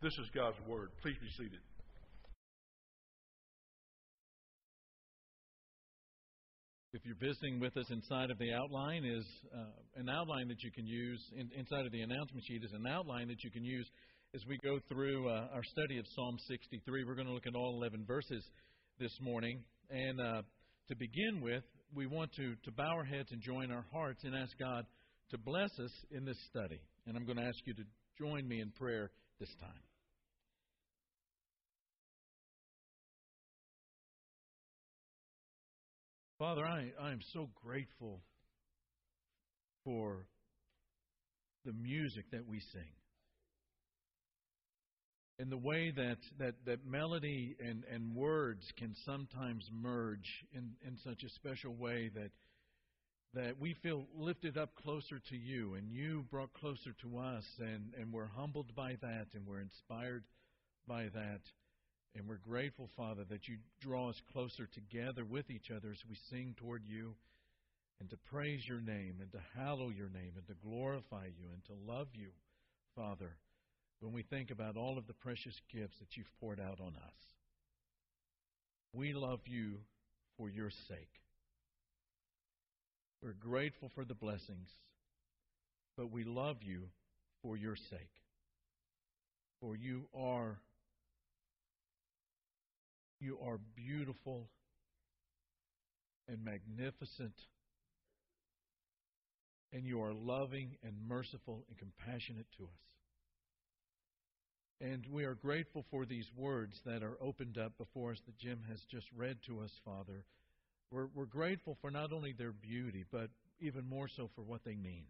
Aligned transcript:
This 0.00 0.12
is 0.12 0.30
God's 0.32 0.56
Word. 0.68 0.90
Please 1.02 1.16
be 1.20 1.26
seated. 1.36 1.58
If 6.92 7.02
you're 7.04 7.18
visiting 7.18 7.58
with 7.58 7.76
us 7.76 7.90
inside 7.90 8.30
of 8.30 8.38
the 8.38 8.52
outline 8.52 9.04
is 9.04 9.26
uh, 9.52 9.74
an 9.96 10.08
outline 10.08 10.46
that 10.48 10.62
you 10.62 10.70
can 10.70 10.86
use 10.86 11.20
in, 11.34 11.50
inside 11.58 11.84
of 11.84 11.90
the 11.90 12.02
announcement 12.02 12.44
sheet 12.46 12.62
is 12.62 12.72
an 12.72 12.86
outline 12.86 13.26
that 13.26 13.42
you 13.42 13.50
can 13.50 13.64
use 13.64 13.90
as 14.36 14.42
we 14.48 14.56
go 14.62 14.78
through 14.88 15.28
uh, 15.28 15.48
our 15.52 15.64
study 15.64 15.98
of 15.98 16.06
Psalm 16.14 16.36
63. 16.46 17.02
We're 17.04 17.16
going 17.16 17.26
to 17.26 17.34
look 17.34 17.48
at 17.48 17.56
all 17.56 17.80
11 17.82 18.04
verses 18.06 18.44
this 19.00 19.12
morning, 19.20 19.64
and 19.90 20.20
uh, 20.20 20.42
to 20.88 20.94
begin 20.94 21.42
with, 21.42 21.64
we 21.92 22.06
want 22.06 22.30
to 22.34 22.54
to 22.54 22.70
bow 22.70 22.94
our 22.94 23.04
heads 23.04 23.32
and 23.32 23.42
join 23.42 23.72
our 23.72 23.84
hearts 23.92 24.22
and 24.22 24.36
ask 24.36 24.52
God 24.60 24.86
to 25.30 25.38
bless 25.38 25.70
us 25.82 25.92
in 26.12 26.24
this 26.24 26.38
study. 26.50 26.80
And 27.08 27.16
I'm 27.16 27.26
going 27.26 27.38
to 27.38 27.44
ask 27.50 27.58
you 27.66 27.74
to 27.74 27.84
join 28.16 28.46
me 28.46 28.60
in 28.60 28.70
prayer 28.78 29.10
this 29.40 29.50
time. 29.60 29.87
Father, 36.38 36.64
I, 36.64 36.92
I 37.02 37.10
am 37.10 37.18
so 37.32 37.48
grateful 37.64 38.20
for 39.84 40.24
the 41.64 41.72
music 41.72 42.26
that 42.30 42.46
we 42.46 42.60
sing. 42.72 42.92
And 45.40 45.50
the 45.50 45.56
way 45.56 45.92
that, 45.96 46.18
that, 46.38 46.54
that 46.64 46.86
melody 46.86 47.56
and, 47.58 47.82
and 47.92 48.14
words 48.14 48.64
can 48.76 48.94
sometimes 49.04 49.68
merge 49.72 50.46
in, 50.52 50.70
in 50.86 50.96
such 51.04 51.24
a 51.24 51.28
special 51.30 51.74
way 51.74 52.10
that, 52.14 52.30
that 53.34 53.58
we 53.58 53.74
feel 53.82 54.06
lifted 54.16 54.56
up 54.56 54.76
closer 54.76 55.20
to 55.30 55.36
you 55.36 55.74
and 55.74 55.90
you 55.90 56.24
brought 56.30 56.52
closer 56.54 56.94
to 57.02 57.18
us 57.18 57.44
and, 57.58 57.94
and 57.98 58.12
we're 58.12 58.30
humbled 58.36 58.74
by 58.76 58.96
that 59.00 59.26
and 59.34 59.44
we're 59.44 59.60
inspired 59.60 60.22
by 60.86 61.08
that. 61.14 61.40
And 62.14 62.26
we're 62.26 62.36
grateful, 62.36 62.88
Father, 62.96 63.24
that 63.30 63.46
you 63.48 63.56
draw 63.80 64.08
us 64.08 64.20
closer 64.32 64.66
together 64.66 65.24
with 65.24 65.50
each 65.50 65.70
other 65.70 65.90
as 65.90 66.02
we 66.08 66.16
sing 66.30 66.54
toward 66.56 66.82
you 66.84 67.14
and 68.00 68.08
to 68.10 68.16
praise 68.30 68.62
your 68.66 68.80
name 68.80 69.16
and 69.20 69.30
to 69.32 69.40
hallow 69.56 69.90
your 69.90 70.08
name 70.08 70.32
and 70.36 70.46
to 70.46 70.54
glorify 70.66 71.26
you 71.26 71.48
and 71.52 71.64
to 71.66 71.92
love 71.92 72.08
you, 72.12 72.30
Father, 72.96 73.36
when 74.00 74.12
we 74.12 74.22
think 74.22 74.50
about 74.50 74.76
all 74.76 74.98
of 74.98 75.06
the 75.06 75.12
precious 75.14 75.54
gifts 75.72 75.98
that 75.98 76.16
you've 76.16 76.32
poured 76.40 76.60
out 76.60 76.80
on 76.80 76.94
us. 76.94 77.18
We 78.92 79.12
love 79.12 79.40
you 79.46 79.78
for 80.36 80.48
your 80.48 80.70
sake. 80.88 81.10
We're 83.22 83.32
grateful 83.32 83.90
for 83.94 84.04
the 84.04 84.14
blessings, 84.14 84.68
but 85.96 86.10
we 86.12 86.24
love 86.24 86.58
you 86.62 86.84
for 87.42 87.56
your 87.56 87.76
sake. 87.76 88.22
For 89.60 89.74
you 89.74 90.06
are 90.14 90.58
you 93.20 93.38
are 93.44 93.58
beautiful 93.74 94.48
and 96.28 96.44
magnificent, 96.44 97.34
and 99.72 99.84
you 99.84 100.02
are 100.02 100.12
loving 100.12 100.76
and 100.82 100.94
merciful 101.08 101.64
and 101.68 101.78
compassionate 101.78 102.46
to 102.58 102.64
us. 102.64 102.88
And 104.80 105.04
we 105.10 105.24
are 105.24 105.34
grateful 105.34 105.84
for 105.90 106.06
these 106.06 106.26
words 106.36 106.78
that 106.86 107.02
are 107.02 107.18
opened 107.20 107.58
up 107.58 107.76
before 107.78 108.12
us 108.12 108.20
that 108.26 108.38
Jim 108.38 108.60
has 108.68 108.78
just 108.90 109.06
read 109.16 109.38
to 109.46 109.60
us, 109.60 109.72
Father. 109.84 110.24
We're, 110.90 111.08
we're 111.14 111.26
grateful 111.26 111.76
for 111.80 111.90
not 111.90 112.12
only 112.12 112.32
their 112.32 112.52
beauty, 112.52 113.04
but 113.10 113.30
even 113.60 113.88
more 113.88 114.08
so 114.08 114.30
for 114.36 114.42
what 114.42 114.64
they 114.64 114.76
mean 114.76 115.04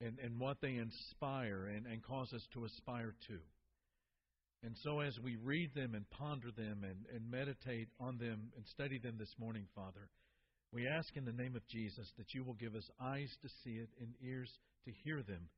and, 0.00 0.18
and 0.18 0.40
what 0.40 0.60
they 0.60 0.74
inspire 0.76 1.66
and, 1.66 1.86
and 1.86 2.02
cause 2.02 2.32
us 2.32 2.42
to 2.54 2.64
aspire 2.64 3.14
to. 3.28 3.38
And 4.62 4.76
so, 4.82 5.00
as 5.00 5.18
we 5.18 5.36
read 5.36 5.74
them 5.74 5.94
and 5.94 6.08
ponder 6.10 6.50
them 6.50 6.84
and, 6.84 7.06
and 7.14 7.30
meditate 7.30 7.88
on 7.98 8.18
them 8.18 8.52
and 8.56 8.66
study 8.66 8.98
them 8.98 9.16
this 9.18 9.34
morning, 9.38 9.64
Father, 9.74 10.10
we 10.72 10.86
ask 10.86 11.16
in 11.16 11.24
the 11.24 11.32
name 11.32 11.56
of 11.56 11.66
Jesus 11.68 12.06
that 12.18 12.34
you 12.34 12.44
will 12.44 12.54
give 12.54 12.74
us 12.74 12.88
eyes 13.00 13.34
to 13.42 13.48
see 13.64 13.76
it 13.76 13.88
and 14.00 14.12
ears 14.22 14.50
to 14.84 14.92
hear 15.02 15.22
them 15.22 15.48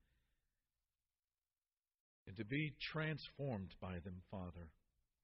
and 2.27 2.37
to 2.37 2.45
be 2.45 2.73
transformed 2.93 3.75
by 3.81 3.99
them, 4.05 4.23
Father, 4.31 4.71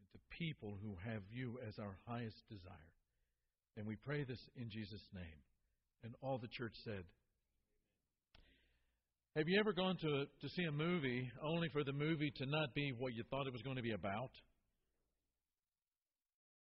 into 0.00 0.19
people 0.31 0.77
who 0.83 0.97
have 1.09 1.22
you 1.31 1.59
as 1.67 1.78
our 1.78 1.97
highest 2.06 2.43
desire. 2.49 2.93
And 3.77 3.87
we 3.87 3.94
pray 3.94 4.25
this 4.25 4.41
in 4.56 4.71
Jesus' 4.71 5.06
name. 5.15 5.41
And 6.03 6.15
all 6.22 6.38
the 6.38 6.49
church 6.49 6.75
said, 6.84 7.05
have 9.38 9.49
you 9.49 9.60
ever 9.60 9.72
gone 9.72 9.97
to 9.99 10.25
to 10.25 10.49
see 10.56 10.65
a 10.65 10.72
movie 10.72 11.31
only 11.44 11.69
for 11.69 11.84
the 11.84 11.93
movie 11.93 12.32
to 12.38 12.47
not 12.47 12.75
be 12.75 12.93
what 12.99 13.15
you 13.15 13.22
thought 13.31 13.47
it 13.47 13.53
was 13.53 13.62
going 13.62 13.76
to 13.76 13.82
be 13.82 13.93
about? 13.93 14.31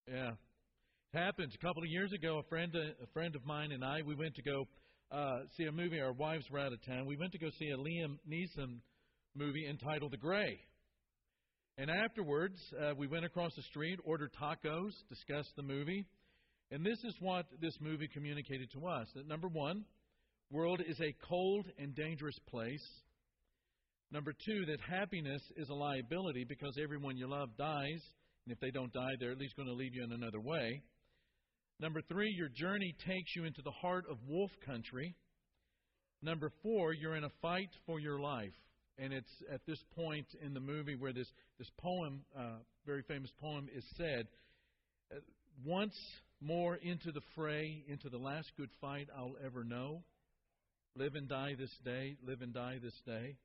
Yeah, 0.07 0.31
it 0.31 1.17
happened 1.17 1.51
a 1.53 1.63
couple 1.63 1.83
of 1.83 1.89
years 1.89 2.11
ago. 2.13 2.39
A 2.39 2.49
friend 2.49 2.73
a 2.75 3.07
friend 3.13 3.35
of 3.35 3.45
mine 3.45 3.73
and 3.73 3.85
I 3.85 4.01
we 4.01 4.15
went 4.15 4.33
to 4.35 4.41
go 4.41 4.67
uh, 5.11 5.41
see 5.55 5.65
a 5.65 5.71
movie. 5.71 6.01
Our 6.01 6.13
wives 6.13 6.45
were 6.49 6.57
out 6.57 6.73
of 6.73 6.83
town. 6.83 7.05
We 7.05 7.15
went 7.15 7.31
to 7.33 7.37
go 7.37 7.49
see 7.59 7.69
a 7.69 7.77
Liam 7.77 8.17
Neeson 8.27 8.79
movie 9.35 9.67
entitled 9.69 10.11
The 10.11 10.17
Grey. 10.17 10.59
And 11.77 11.91
afterwards, 11.91 12.57
uh, 12.81 12.93
we 12.97 13.05
went 13.05 13.23
across 13.23 13.53
the 13.55 13.63
street, 13.63 13.99
ordered 14.03 14.31
tacos, 14.41 14.93
discussed 15.09 15.51
the 15.55 15.63
movie, 15.63 16.05
and 16.71 16.83
this 16.83 16.97
is 17.03 17.15
what 17.19 17.45
this 17.61 17.77
movie 17.79 18.07
communicated 18.11 18.71
to 18.73 18.87
us. 18.87 19.07
That 19.15 19.27
number 19.27 19.47
one, 19.47 19.85
world 20.53 20.81
is 20.87 20.99
a 21.01 21.15
cold 21.27 21.65
and 21.79 21.95
dangerous 21.95 22.37
place. 22.47 22.87
Number 24.11 24.33
two, 24.45 24.65
that 24.67 24.79
happiness 24.87 25.41
is 25.57 25.67
a 25.69 25.73
liability 25.73 26.45
because 26.47 26.77
everyone 26.81 27.17
you 27.17 27.27
love 27.27 27.49
dies, 27.57 28.01
and 28.45 28.53
if 28.53 28.59
they 28.59 28.69
don't 28.69 28.93
die, 28.93 29.15
they're 29.19 29.31
at 29.31 29.39
least 29.39 29.55
going 29.55 29.67
to 29.67 29.73
leave 29.73 29.95
you 29.95 30.03
in 30.03 30.11
another 30.11 30.39
way. 30.39 30.83
Number 31.79 32.01
three, 32.07 32.31
your 32.37 32.49
journey 32.49 32.95
takes 33.07 33.35
you 33.35 33.45
into 33.45 33.63
the 33.63 33.71
heart 33.71 34.05
of 34.07 34.17
wolf 34.27 34.51
country. 34.63 35.15
Number 36.21 36.51
four, 36.61 36.93
you're 36.93 37.15
in 37.15 37.23
a 37.23 37.31
fight 37.41 37.71
for 37.87 37.99
your 37.99 38.19
life. 38.19 38.53
And 38.99 39.11
it's 39.11 39.33
at 39.51 39.65
this 39.65 39.83
point 39.95 40.27
in 40.45 40.53
the 40.53 40.59
movie 40.59 40.95
where 40.95 41.13
this, 41.13 41.27
this 41.57 41.71
poem, 41.79 42.21
uh, 42.37 42.57
very 42.85 43.01
famous 43.07 43.31
poem, 43.41 43.67
is 43.75 43.83
said 43.97 44.27
uh, 45.11 45.19
Once 45.65 45.97
more 46.39 46.75
into 46.75 47.11
the 47.11 47.21
fray, 47.33 47.83
into 47.87 48.07
the 48.09 48.19
last 48.19 48.51
good 48.55 48.69
fight 48.79 49.07
I'll 49.17 49.35
ever 49.43 49.63
know. 49.63 50.03
Live 50.95 51.15
and 51.15 51.27
die 51.27 51.55
this 51.57 51.75
day, 51.83 52.17
live 52.25 52.41
and 52.41 52.53
die 52.53 52.77
this 52.81 52.99
day. 53.05 53.35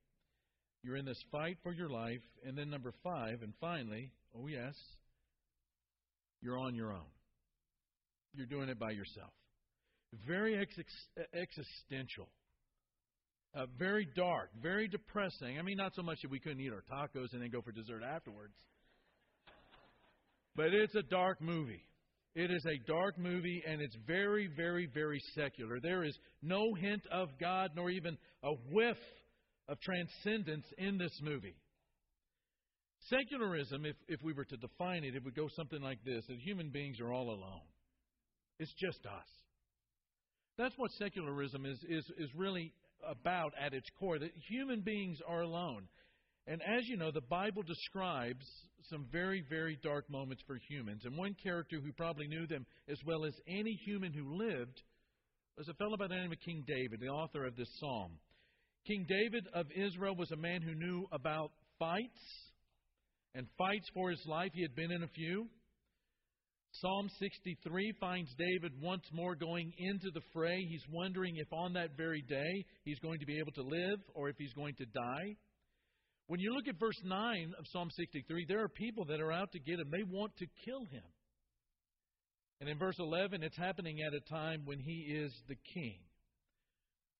You're 0.82 0.96
in 0.96 1.06
this 1.06 1.22
fight 1.32 1.56
for 1.62 1.72
your 1.72 1.88
life. 1.88 2.20
And 2.46 2.56
then, 2.56 2.70
number 2.70 2.92
five, 3.02 3.42
and 3.42 3.52
finally, 3.60 4.12
oh, 4.36 4.46
yes, 4.46 4.74
you're 6.42 6.58
on 6.58 6.74
your 6.74 6.92
own. 6.92 7.10
You're 8.34 8.46
doing 8.46 8.68
it 8.68 8.78
by 8.78 8.90
yourself. 8.90 9.32
Very 10.26 10.58
ex- 10.58 11.26
existential. 11.34 12.28
Uh, 13.54 13.66
very 13.78 14.06
dark, 14.14 14.50
very 14.62 14.86
depressing. 14.88 15.58
I 15.58 15.62
mean, 15.62 15.78
not 15.78 15.94
so 15.94 16.02
much 16.02 16.18
that 16.22 16.30
we 16.30 16.38
couldn't 16.38 16.60
eat 16.60 16.70
our 16.70 16.84
tacos 16.90 17.32
and 17.32 17.42
then 17.42 17.50
go 17.50 17.62
for 17.62 17.72
dessert 17.72 18.02
afterwards, 18.02 18.54
but 20.54 20.66
it's 20.66 20.94
a 20.94 21.02
dark 21.02 21.40
movie. 21.40 21.82
It 22.38 22.52
is 22.52 22.64
a 22.66 22.78
dark 22.86 23.18
movie, 23.18 23.64
and 23.66 23.80
it's 23.80 23.96
very, 24.06 24.48
very, 24.56 24.86
very 24.94 25.20
secular. 25.34 25.80
There 25.80 26.04
is 26.04 26.16
no 26.40 26.72
hint 26.72 27.02
of 27.10 27.30
God, 27.40 27.72
nor 27.74 27.90
even 27.90 28.16
a 28.44 28.52
whiff 28.70 28.96
of 29.66 29.80
transcendence 29.80 30.64
in 30.78 30.98
this 30.98 31.10
movie. 31.20 31.56
Secularism, 33.10 33.84
if, 33.84 33.96
if 34.06 34.22
we 34.22 34.34
were 34.34 34.44
to 34.44 34.56
define 34.56 35.02
it, 35.02 35.16
it 35.16 35.24
would 35.24 35.34
go 35.34 35.48
something 35.56 35.82
like 35.82 35.98
this 36.04 36.24
that 36.28 36.38
human 36.38 36.70
beings 36.70 37.00
are 37.00 37.12
all 37.12 37.28
alone. 37.30 37.66
It's 38.60 38.72
just 38.74 39.04
us. 39.04 39.26
That's 40.58 40.74
what 40.76 40.92
secularism 40.92 41.66
is, 41.66 41.78
is, 41.88 42.04
is 42.18 42.30
really 42.36 42.72
about 43.02 43.52
at 43.60 43.74
its 43.74 43.88
core, 43.98 44.20
that 44.20 44.30
human 44.48 44.82
beings 44.82 45.18
are 45.26 45.40
alone. 45.40 45.88
And 46.48 46.62
as 46.62 46.88
you 46.88 46.96
know, 46.96 47.10
the 47.10 47.20
Bible 47.20 47.62
describes 47.62 48.44
some 48.88 49.06
very, 49.12 49.44
very 49.50 49.78
dark 49.82 50.08
moments 50.08 50.42
for 50.46 50.56
humans. 50.68 51.02
And 51.04 51.14
one 51.14 51.36
character 51.42 51.78
who 51.78 51.92
probably 51.92 52.26
knew 52.26 52.46
them 52.46 52.64
as 52.90 52.96
well 53.04 53.26
as 53.26 53.34
any 53.46 53.78
human 53.84 54.14
who 54.14 54.34
lived 54.34 54.80
was 55.58 55.68
a 55.68 55.74
fellow 55.74 55.98
by 55.98 56.06
the 56.06 56.14
name 56.14 56.32
of 56.32 56.40
King 56.40 56.64
David, 56.66 57.00
the 57.00 57.08
author 57.08 57.44
of 57.44 57.54
this 57.54 57.68
psalm. 57.78 58.12
King 58.86 59.04
David 59.06 59.46
of 59.52 59.66
Israel 59.76 60.16
was 60.16 60.30
a 60.30 60.36
man 60.36 60.62
who 60.62 60.74
knew 60.74 61.06
about 61.12 61.52
fights 61.78 62.18
and 63.34 63.46
fights 63.58 63.86
for 63.92 64.08
his 64.10 64.24
life. 64.26 64.50
He 64.54 64.62
had 64.62 64.74
been 64.74 64.90
in 64.90 65.02
a 65.02 65.08
few. 65.08 65.48
Psalm 66.80 67.10
63 67.18 67.92
finds 68.00 68.30
David 68.38 68.72
once 68.80 69.04
more 69.12 69.34
going 69.34 69.72
into 69.78 70.10
the 70.14 70.22
fray. 70.32 70.64
He's 70.64 70.84
wondering 70.90 71.34
if 71.36 71.52
on 71.52 71.74
that 71.74 71.96
very 71.96 72.22
day 72.22 72.64
he's 72.84 72.98
going 73.00 73.20
to 73.20 73.26
be 73.26 73.38
able 73.38 73.52
to 73.52 73.62
live 73.62 74.00
or 74.14 74.30
if 74.30 74.36
he's 74.38 74.52
going 74.54 74.76
to 74.76 74.86
die. 74.86 75.36
When 76.28 76.40
you 76.40 76.54
look 76.54 76.68
at 76.68 76.78
verse 76.78 77.00
9 77.02 77.54
of 77.58 77.64
Psalm 77.72 77.88
63, 77.90 78.44
there 78.46 78.62
are 78.62 78.68
people 78.68 79.06
that 79.06 79.20
are 79.20 79.32
out 79.32 79.50
to 79.52 79.58
get 79.58 79.80
him. 79.80 79.90
They 79.90 80.02
want 80.02 80.36
to 80.36 80.46
kill 80.64 80.84
him. 80.84 81.02
And 82.60 82.68
in 82.68 82.78
verse 82.78 82.96
11, 82.98 83.42
it's 83.42 83.56
happening 83.56 84.02
at 84.02 84.12
a 84.12 84.20
time 84.28 84.62
when 84.66 84.78
he 84.78 85.06
is 85.08 85.32
the 85.48 85.56
king. 85.74 86.00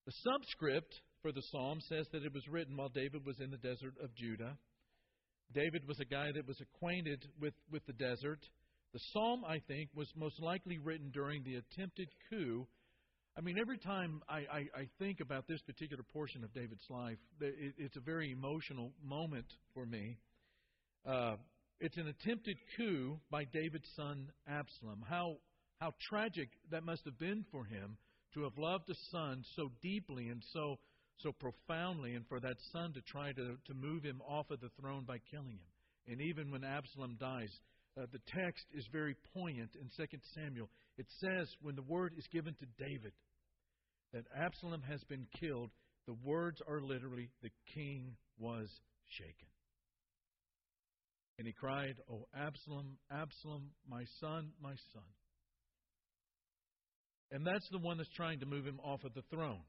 The 0.05 0.13
subscript 0.13 0.95
for 1.23 1.33
the 1.33 1.43
psalm 1.51 1.81
says 1.89 2.07
that 2.13 2.25
it 2.25 2.35
was 2.35 2.47
written 2.49 2.77
while 2.77 2.91
David 2.91 3.25
was 3.25 3.41
in 3.41 3.51
the 3.51 3.57
desert 3.57 3.95
of 4.03 4.15
Judah. 4.15 4.59
David 5.55 5.89
was 5.89 5.99
a 6.01 6.05
guy 6.05 6.29
that 6.35 6.47
was 6.47 6.61
acquainted 6.61 7.25
with, 7.41 7.55
with 7.71 7.87
the 7.87 7.95
desert. 7.95 8.41
The 8.93 9.01
psalm, 9.13 9.43
I 9.47 9.59
think, 9.67 9.89
was 9.95 10.09
most 10.17 10.39
likely 10.41 10.77
written 10.77 11.11
during 11.15 11.45
the 11.45 11.57
attempted 11.57 12.09
coup. 12.29 12.67
I 13.39 13.41
mean, 13.41 13.57
every 13.57 13.79
time 13.79 14.21
I, 14.29 14.39
I, 14.39 14.59
I 14.75 14.89
think 14.99 15.21
about 15.21 15.47
this 15.47 15.61
particular 15.63 16.03
portion 16.03 16.43
of 16.43 16.53
David's 16.53 16.85
life, 16.91 17.19
it, 17.41 17.75
it's 17.79 17.97
a 17.97 18.01
very 18.01 18.33
emotional 18.33 18.91
moment 19.01 19.47
for 19.75 19.87
me. 19.87 20.19
Uh, 21.07 21.37
it's 21.79 21.97
an 21.99 22.09
attempted 22.09 22.57
coup 22.77 23.21
by 23.31 23.45
David's 23.45 23.89
son 23.95 24.27
Absalom. 24.49 25.05
How 25.09 25.37
how 25.79 25.93
tragic 26.11 26.49
that 26.73 26.83
must 26.83 27.05
have 27.05 27.17
been 27.21 27.45
for 27.53 27.65
him 27.65 27.97
to 28.35 28.43
have 28.43 28.59
loved 28.59 28.91
a 28.91 28.95
son 29.13 29.45
so 29.55 29.71
deeply 29.81 30.27
and 30.27 30.43
so 30.53 30.81
so 31.23 31.31
profoundly, 31.31 32.15
and 32.15 32.27
for 32.27 32.41
that 32.41 32.57
son 32.73 32.93
to 32.95 33.01
try 33.03 33.31
to, 33.33 33.57
to 33.67 33.75
move 33.75 34.03
him 34.03 34.21
off 34.29 34.51
of 34.51 34.61
the 34.61 34.71
throne 34.81 35.05
by 35.07 35.19
killing 35.31 35.59
him. 35.59 36.13
And 36.13 36.21
even 36.21 36.51
when 36.51 36.65
Absalom 36.65 37.17
dies, 37.21 37.51
uh, 37.97 38.07
the 38.13 38.21
text 38.33 38.65
is 38.73 38.87
very 38.93 39.17
poignant 39.35 39.71
in 39.75 39.91
2 39.97 40.19
Samuel. 40.35 40.69
It 40.97 41.07
says, 41.21 41.49
when 41.61 41.75
the 41.75 41.83
word 41.83 42.15
is 42.17 42.27
given 42.33 42.55
to 42.55 42.85
David 42.85 43.13
that 44.13 44.25
Absalom 44.37 44.83
has 44.83 45.03
been 45.05 45.27
killed, 45.39 45.71
the 46.07 46.17
words 46.25 46.61
are 46.67 46.81
literally, 46.81 47.31
the 47.43 47.51
king 47.75 48.17
was 48.39 48.69
shaken. 49.07 49.49
And 51.39 51.47
he 51.47 51.53
cried, 51.53 51.95
Oh, 52.11 52.27
Absalom, 52.35 52.97
Absalom, 53.13 53.71
my 53.89 54.05
son, 54.21 54.51
my 54.61 54.75
son. 54.93 55.05
And 57.31 57.47
that's 57.47 57.69
the 57.71 57.79
one 57.79 57.99
that's 57.99 58.09
trying 58.17 58.41
to 58.41 58.47
move 58.47 58.65
him 58.65 58.81
off 58.83 59.05
of 59.05 59.15
the 59.15 59.23
throne. 59.31 59.61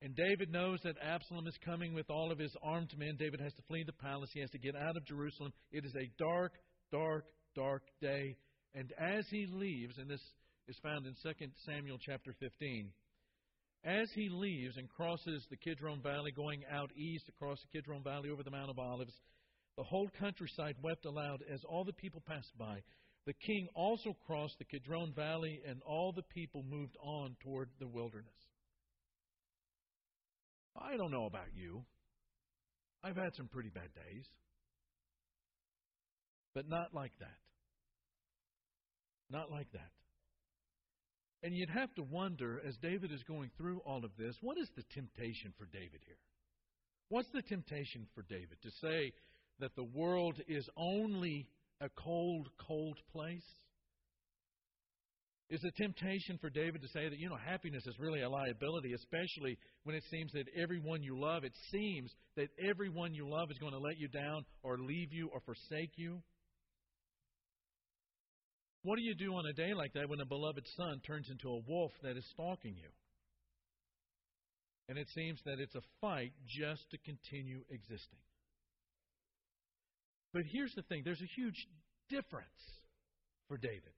And 0.00 0.14
David 0.14 0.52
knows 0.52 0.78
that 0.84 0.94
Absalom 1.02 1.46
is 1.48 1.58
coming 1.64 1.92
with 1.92 2.08
all 2.08 2.30
of 2.30 2.38
his 2.38 2.54
armed 2.62 2.92
men. 2.96 3.16
David 3.18 3.40
has 3.40 3.52
to 3.54 3.62
flee 3.66 3.82
the 3.84 3.92
palace. 3.94 4.30
He 4.32 4.40
has 4.40 4.50
to 4.50 4.58
get 4.58 4.76
out 4.76 4.96
of 4.96 5.04
Jerusalem. 5.06 5.52
It 5.72 5.84
is 5.84 5.94
a 5.96 6.22
dark, 6.22 6.52
dark, 6.92 7.24
dark 7.56 7.82
day. 8.00 8.36
And 8.74 8.92
as 9.00 9.24
he 9.30 9.46
leaves, 9.50 9.98
and 9.98 10.08
this 10.08 10.22
is 10.68 10.76
found 10.82 11.06
in 11.06 11.14
2 11.22 11.46
Samuel 11.64 11.98
chapter 11.98 12.34
15, 12.38 12.90
as 13.84 14.08
he 14.14 14.28
leaves 14.28 14.76
and 14.76 14.88
crosses 14.88 15.46
the 15.50 15.56
Kidron 15.56 16.02
Valley, 16.02 16.30
going 16.30 16.62
out 16.70 16.90
east 16.94 17.24
across 17.28 17.58
the 17.60 17.78
Kidron 17.78 18.02
Valley 18.02 18.28
over 18.30 18.42
the 18.42 18.50
Mount 18.50 18.70
of 18.70 18.78
Olives, 18.78 19.14
the 19.76 19.84
whole 19.84 20.10
countryside 20.18 20.74
wept 20.82 21.06
aloud 21.06 21.42
as 21.52 21.60
all 21.64 21.84
the 21.84 21.92
people 21.92 22.22
passed 22.26 22.52
by. 22.58 22.82
The 23.26 23.32
king 23.32 23.68
also 23.74 24.14
crossed 24.26 24.58
the 24.58 24.64
Kidron 24.64 25.12
Valley, 25.14 25.60
and 25.66 25.80
all 25.86 26.12
the 26.12 26.22
people 26.22 26.62
moved 26.68 26.96
on 27.02 27.36
toward 27.42 27.70
the 27.78 27.86
wilderness. 27.86 28.26
I 30.76 30.96
don't 30.96 31.10
know 31.10 31.26
about 31.26 31.54
you. 31.54 31.84
I've 33.02 33.16
had 33.16 33.34
some 33.36 33.48
pretty 33.48 33.70
bad 33.70 33.88
days. 33.94 34.26
But 36.54 36.68
not 36.68 36.92
like 36.92 37.12
that. 37.20 37.38
Not 39.30 39.50
like 39.50 39.70
that. 39.72 39.90
And 41.42 41.54
you'd 41.54 41.70
have 41.70 41.94
to 41.94 42.02
wonder, 42.02 42.60
as 42.66 42.76
David 42.82 43.12
is 43.12 43.22
going 43.22 43.50
through 43.56 43.80
all 43.86 44.04
of 44.04 44.10
this, 44.18 44.34
what 44.40 44.58
is 44.58 44.68
the 44.76 44.82
temptation 44.92 45.52
for 45.56 45.66
David 45.66 46.00
here? 46.04 46.18
What's 47.10 47.30
the 47.32 47.42
temptation 47.42 48.06
for 48.14 48.22
David? 48.22 48.58
To 48.62 48.70
say 48.82 49.12
that 49.60 49.74
the 49.76 49.84
world 49.84 50.34
is 50.48 50.68
only 50.76 51.46
a 51.80 51.88
cold, 51.90 52.48
cold 52.66 52.98
place? 53.12 53.44
Is 55.48 55.64
a 55.64 55.70
temptation 55.80 56.38
for 56.42 56.50
David 56.50 56.82
to 56.82 56.88
say 56.88 57.08
that, 57.08 57.18
you 57.18 57.30
know, 57.30 57.36
happiness 57.36 57.86
is 57.86 57.98
really 57.98 58.20
a 58.20 58.28
liability, 58.28 58.92
especially 58.92 59.56
when 59.84 59.96
it 59.96 60.02
seems 60.10 60.30
that 60.32 60.44
everyone 60.54 61.02
you 61.02 61.18
love, 61.18 61.44
it 61.44 61.54
seems 61.72 62.12
that 62.36 62.48
everyone 62.62 63.14
you 63.14 63.26
love 63.26 63.50
is 63.50 63.56
going 63.56 63.72
to 63.72 63.78
let 63.78 63.98
you 63.98 64.08
down 64.08 64.44
or 64.62 64.76
leave 64.76 65.10
you 65.10 65.30
or 65.32 65.40
forsake 65.40 65.92
you? 65.96 66.20
What 68.82 68.96
do 68.96 69.02
you 69.02 69.14
do 69.14 69.34
on 69.34 69.46
a 69.46 69.52
day 69.52 69.74
like 69.74 69.92
that 69.94 70.08
when 70.08 70.20
a 70.20 70.26
beloved 70.26 70.66
son 70.76 71.00
turns 71.06 71.28
into 71.30 71.48
a 71.48 71.60
wolf 71.66 71.92
that 72.02 72.16
is 72.16 72.24
stalking 72.32 72.76
you? 72.76 72.90
And 74.88 74.96
it 74.96 75.08
seems 75.14 75.40
that 75.44 75.60
it's 75.60 75.74
a 75.74 75.82
fight 76.00 76.32
just 76.46 76.88
to 76.90 76.98
continue 76.98 77.60
existing. 77.68 78.20
But 80.32 80.42
here's 80.52 80.72
the 80.74 80.82
thing 80.82 81.02
there's 81.04 81.20
a 81.20 81.40
huge 81.40 81.66
difference 82.08 82.48
for 83.48 83.58
David. 83.58 83.92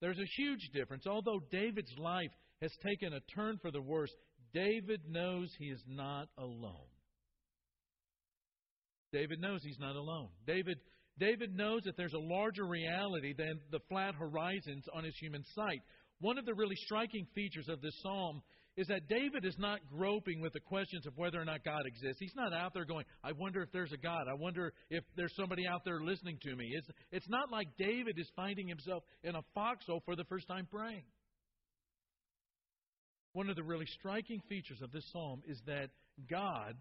There's 0.00 0.18
a 0.18 0.42
huge 0.42 0.70
difference. 0.74 1.06
Although 1.06 1.40
David's 1.50 1.96
life 1.98 2.32
has 2.60 2.72
taken 2.84 3.12
a 3.12 3.20
turn 3.34 3.58
for 3.62 3.70
the 3.70 3.80
worse, 3.80 4.10
David 4.52 5.00
knows 5.08 5.50
he 5.58 5.66
is 5.66 5.82
not 5.86 6.28
alone. 6.38 6.90
David 9.12 9.40
knows 9.40 9.62
he's 9.62 9.78
not 9.78 9.96
alone. 9.96 10.28
David 10.46 10.78
David 11.18 11.54
knows 11.54 11.82
that 11.84 11.96
there's 11.96 12.14
a 12.14 12.18
larger 12.18 12.66
reality 12.66 13.34
than 13.36 13.60
the 13.70 13.80
flat 13.88 14.14
horizons 14.14 14.84
on 14.94 15.04
his 15.04 15.16
human 15.20 15.44
sight. 15.54 15.80
One 16.20 16.38
of 16.38 16.46
the 16.46 16.54
really 16.54 16.76
striking 16.76 17.26
features 17.34 17.68
of 17.68 17.80
this 17.80 17.94
psalm 18.02 18.42
is 18.76 18.88
that 18.88 19.08
David 19.08 19.44
is 19.44 19.56
not 19.58 19.78
groping 19.88 20.40
with 20.40 20.52
the 20.52 20.60
questions 20.60 21.06
of 21.06 21.16
whether 21.16 21.40
or 21.40 21.44
not 21.44 21.64
God 21.64 21.86
exists. 21.86 22.18
He's 22.18 22.34
not 22.34 22.52
out 22.52 22.74
there 22.74 22.84
going, 22.84 23.04
I 23.22 23.30
wonder 23.32 23.62
if 23.62 23.70
there's 23.72 23.92
a 23.92 23.96
God. 23.96 24.26
I 24.28 24.34
wonder 24.34 24.72
if 24.90 25.04
there's 25.16 25.34
somebody 25.36 25.66
out 25.66 25.84
there 25.84 26.00
listening 26.00 26.38
to 26.42 26.56
me. 26.56 26.72
It's, 26.72 26.88
it's 27.12 27.28
not 27.28 27.52
like 27.52 27.68
David 27.78 28.18
is 28.18 28.28
finding 28.34 28.66
himself 28.66 29.04
in 29.22 29.36
a 29.36 29.42
foxhole 29.54 30.02
for 30.04 30.16
the 30.16 30.24
first 30.24 30.48
time 30.48 30.66
praying. 30.68 31.04
One 33.32 33.48
of 33.48 33.56
the 33.56 33.62
really 33.62 33.86
striking 33.98 34.40
features 34.48 34.80
of 34.82 34.90
this 34.90 35.04
psalm 35.12 35.42
is 35.46 35.60
that 35.66 35.90
God 36.28 36.74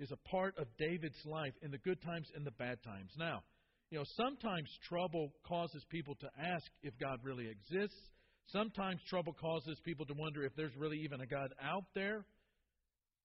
is 0.00 0.10
a 0.10 0.28
part 0.28 0.56
of 0.58 0.66
David's 0.78 1.24
life 1.24 1.52
in 1.62 1.70
the 1.70 1.78
good 1.78 2.00
times 2.02 2.26
and 2.34 2.44
the 2.44 2.50
bad 2.52 2.82
times. 2.82 3.12
Now, 3.18 3.42
you 3.90 3.98
know, 3.98 4.04
sometimes 4.16 4.68
trouble 4.88 5.30
causes 5.46 5.84
people 5.90 6.14
to 6.20 6.28
ask 6.38 6.64
if 6.82 6.94
God 6.98 7.18
really 7.22 7.48
exists. 7.48 8.00
Sometimes 8.46 9.00
trouble 9.08 9.34
causes 9.34 9.78
people 9.84 10.06
to 10.06 10.14
wonder 10.16 10.44
if 10.44 10.52
there's 10.56 10.74
really 10.76 10.98
even 11.04 11.20
a 11.20 11.26
God 11.26 11.52
out 11.62 11.84
there. 11.94 12.24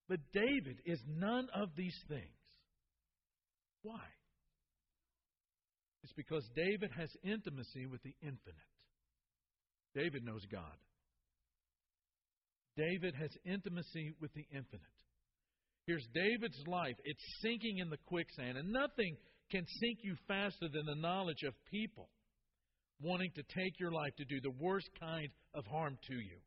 But 0.08 0.20
David 0.32 0.78
is 0.84 1.00
none 1.08 1.48
of 1.54 1.70
these 1.76 1.96
things. 2.08 2.22
Why? 3.82 4.02
It's 6.04 6.12
because 6.12 6.44
David 6.54 6.90
has 6.96 7.10
intimacy 7.24 7.86
with 7.86 8.02
the 8.02 8.14
infinite. 8.22 8.70
David 9.94 10.24
knows 10.24 10.44
God. 10.52 10.78
David 12.76 13.14
has 13.14 13.30
intimacy 13.44 14.12
with 14.20 14.32
the 14.34 14.46
infinite. 14.52 14.82
Here's 15.86 16.06
David's 16.12 16.60
life. 16.66 16.96
It's 17.04 17.22
sinking 17.42 17.78
in 17.78 17.90
the 17.90 17.98
quicksand, 18.06 18.58
and 18.58 18.72
nothing 18.72 19.16
can 19.50 19.64
sink 19.80 19.98
you 20.02 20.16
faster 20.26 20.68
than 20.68 20.84
the 20.86 21.00
knowledge 21.00 21.44
of 21.46 21.54
people 21.70 22.08
wanting 23.00 23.30
to 23.36 23.42
take 23.54 23.78
your 23.78 23.92
life 23.92 24.14
to 24.16 24.24
do 24.24 24.40
the 24.40 24.54
worst 24.58 24.88
kind 24.98 25.28
of 25.54 25.64
harm 25.66 25.96
to 26.08 26.14
you. 26.14 26.38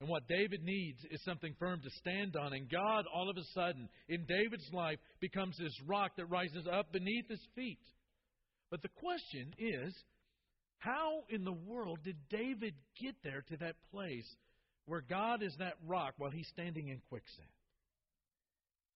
And 0.00 0.08
what 0.08 0.28
David 0.28 0.62
needs 0.62 0.98
is 1.10 1.22
something 1.24 1.54
firm 1.58 1.80
to 1.82 1.90
stand 1.90 2.36
on. 2.36 2.52
And 2.52 2.70
God, 2.70 3.04
all 3.14 3.30
of 3.30 3.36
a 3.36 3.44
sudden, 3.54 3.88
in 4.08 4.24
David's 4.26 4.68
life, 4.72 4.98
becomes 5.20 5.56
this 5.58 5.74
rock 5.86 6.12
that 6.16 6.26
rises 6.26 6.66
up 6.70 6.92
beneath 6.92 7.28
his 7.28 7.46
feet. 7.54 7.80
But 8.70 8.82
the 8.82 8.88
question 8.88 9.52
is 9.58 9.94
how 10.78 11.24
in 11.28 11.44
the 11.44 11.52
world 11.52 11.98
did 12.02 12.16
David 12.30 12.74
get 13.00 13.14
there 13.22 13.44
to 13.48 13.56
that 13.58 13.76
place 13.92 14.26
where 14.86 15.02
God 15.02 15.42
is 15.42 15.54
that 15.58 15.74
rock 15.86 16.14
while 16.16 16.30
he's 16.30 16.48
standing 16.48 16.88
in 16.88 17.00
quicksand? 17.08 17.48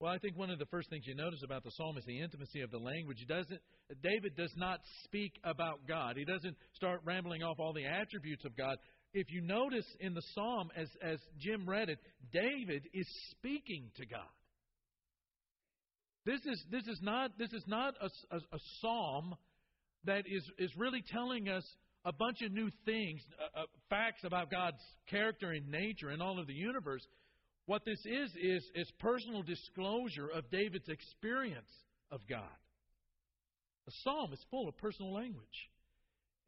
Well, 0.01 0.13
I 0.13 0.19
think 0.19 0.37
one 0.37 0.51
of 0.51 0.59
the 0.59 0.67
first 0.67 0.91
things 0.91 1.05
you 1.07 1.15
notice 1.15 1.41
about 1.45 1.63
the 1.63 1.71
psalm 1.71 1.97
is 1.97 2.05
the 2.05 2.21
intimacy 2.21 2.61
of 2.61 2.71
the 2.71 2.79
language. 2.79 3.19
He 3.21 3.27
doesn't, 3.27 3.61
David 4.03 4.37
does 4.37 4.53
not 4.57 4.81
speak 5.05 5.33
about 5.45 5.87
God. 5.87 6.17
He 6.17 6.25
doesn't 6.25 6.57
start 6.75 7.01
rambling 7.05 7.43
off 7.43 7.59
all 7.59 7.73
the 7.73 7.87
attributes 7.87 8.45
of 8.45 8.57
God. 8.57 8.77
If 9.13 9.29
you 9.31 9.41
notice 9.41 9.87
in 10.01 10.13
the 10.13 10.23
psalm, 10.35 10.71
as, 10.77 10.89
as 11.03 11.19
Jim 11.39 11.69
read 11.69 11.89
it, 11.89 11.99
David 12.33 12.83
is 12.93 13.07
speaking 13.31 13.91
to 13.97 14.07
God. 14.07 14.21
This 16.27 16.41
is, 16.45 16.65
this 16.71 16.87
is 16.87 16.99
not, 17.03 17.31
this 17.39 17.53
is 17.53 17.65
not 17.67 17.95
a, 18.01 18.07
a, 18.35 18.39
a 18.39 18.59
psalm 18.81 19.35
that 20.05 20.25
is, 20.27 20.43
is 20.59 20.71
really 20.77 21.03
telling 21.13 21.49
us 21.49 21.65
a 22.05 22.13
bunch 22.13 22.43
of 22.43 22.53
new 22.53 22.69
things, 22.85 23.21
uh, 23.39 23.61
uh, 23.61 23.65
facts 23.89 24.25
about 24.25 24.51
God's 24.51 24.83
character 25.09 25.53
and 25.53 25.69
nature 25.69 26.09
and 26.09 26.21
all 26.21 26.39
of 26.39 26.47
the 26.47 26.55
universe. 26.55 27.07
What 27.66 27.85
this 27.85 28.00
is, 28.04 28.30
is, 28.40 28.71
is 28.75 28.90
personal 28.99 29.42
disclosure 29.42 30.28
of 30.28 30.50
David's 30.50 30.88
experience 30.88 31.71
of 32.11 32.21
God. 32.28 32.42
The 33.87 33.92
psalm 34.02 34.33
is 34.33 34.44
full 34.50 34.68
of 34.68 34.76
personal 34.76 35.14
language. 35.14 35.71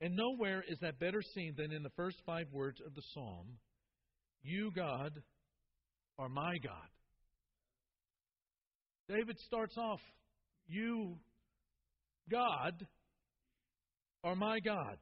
And 0.00 0.14
nowhere 0.14 0.62
is 0.68 0.78
that 0.80 0.98
better 0.98 1.22
seen 1.34 1.54
than 1.56 1.72
in 1.72 1.82
the 1.82 1.90
first 1.96 2.18
five 2.26 2.46
words 2.52 2.80
of 2.86 2.94
the 2.94 3.02
psalm 3.14 3.46
You, 4.42 4.70
God, 4.74 5.12
are 6.18 6.28
my 6.28 6.58
God. 6.62 6.88
David 9.08 9.38
starts 9.46 9.76
off, 9.78 10.00
You, 10.66 11.16
God, 12.30 12.86
are 14.22 14.36
my 14.36 14.58
God. 14.60 14.98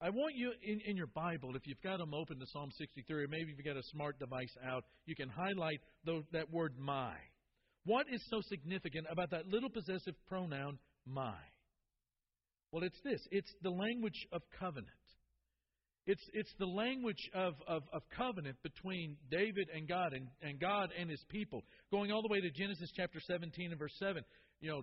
I 0.00 0.10
want 0.10 0.34
you 0.34 0.52
in, 0.62 0.80
in 0.86 0.96
your 0.96 1.06
Bible, 1.06 1.56
if 1.56 1.66
you've 1.66 1.80
got 1.82 1.98
them 1.98 2.12
open 2.12 2.38
to 2.38 2.46
Psalm 2.52 2.70
63, 2.76 3.24
or 3.24 3.28
maybe 3.28 3.50
if 3.52 3.56
you've 3.56 3.66
got 3.66 3.76
a 3.76 3.88
smart 3.92 4.18
device 4.18 4.54
out, 4.64 4.84
you 5.06 5.14
can 5.14 5.28
highlight 5.28 5.80
that 6.04 6.50
word 6.52 6.74
my. 6.78 7.14
What 7.84 8.06
is 8.12 8.22
so 8.30 8.40
significant 8.48 9.06
about 9.10 9.30
that 9.30 9.46
little 9.46 9.70
possessive 9.70 10.14
pronoun, 10.28 10.78
my? 11.06 11.36
Well, 12.72 12.82
it's 12.82 13.00
this 13.04 13.20
it's 13.30 13.50
the 13.62 13.70
language 13.70 14.26
of 14.32 14.42
covenant. 14.58 14.90
It's, 16.06 16.22
it's 16.34 16.52
the 16.60 16.66
language 16.66 17.30
of, 17.34 17.54
of, 17.66 17.82
of 17.92 18.02
covenant 18.16 18.56
between 18.62 19.16
David 19.28 19.68
and 19.74 19.88
God 19.88 20.12
and, 20.12 20.28
and 20.40 20.60
God 20.60 20.90
and 20.96 21.10
his 21.10 21.24
people. 21.28 21.64
Going 21.90 22.12
all 22.12 22.22
the 22.22 22.28
way 22.30 22.40
to 22.40 22.50
Genesis 22.50 22.90
chapter 22.96 23.18
17 23.26 23.72
and 23.72 23.78
verse 23.78 23.94
7. 23.98 24.22
You 24.60 24.70
know, 24.70 24.82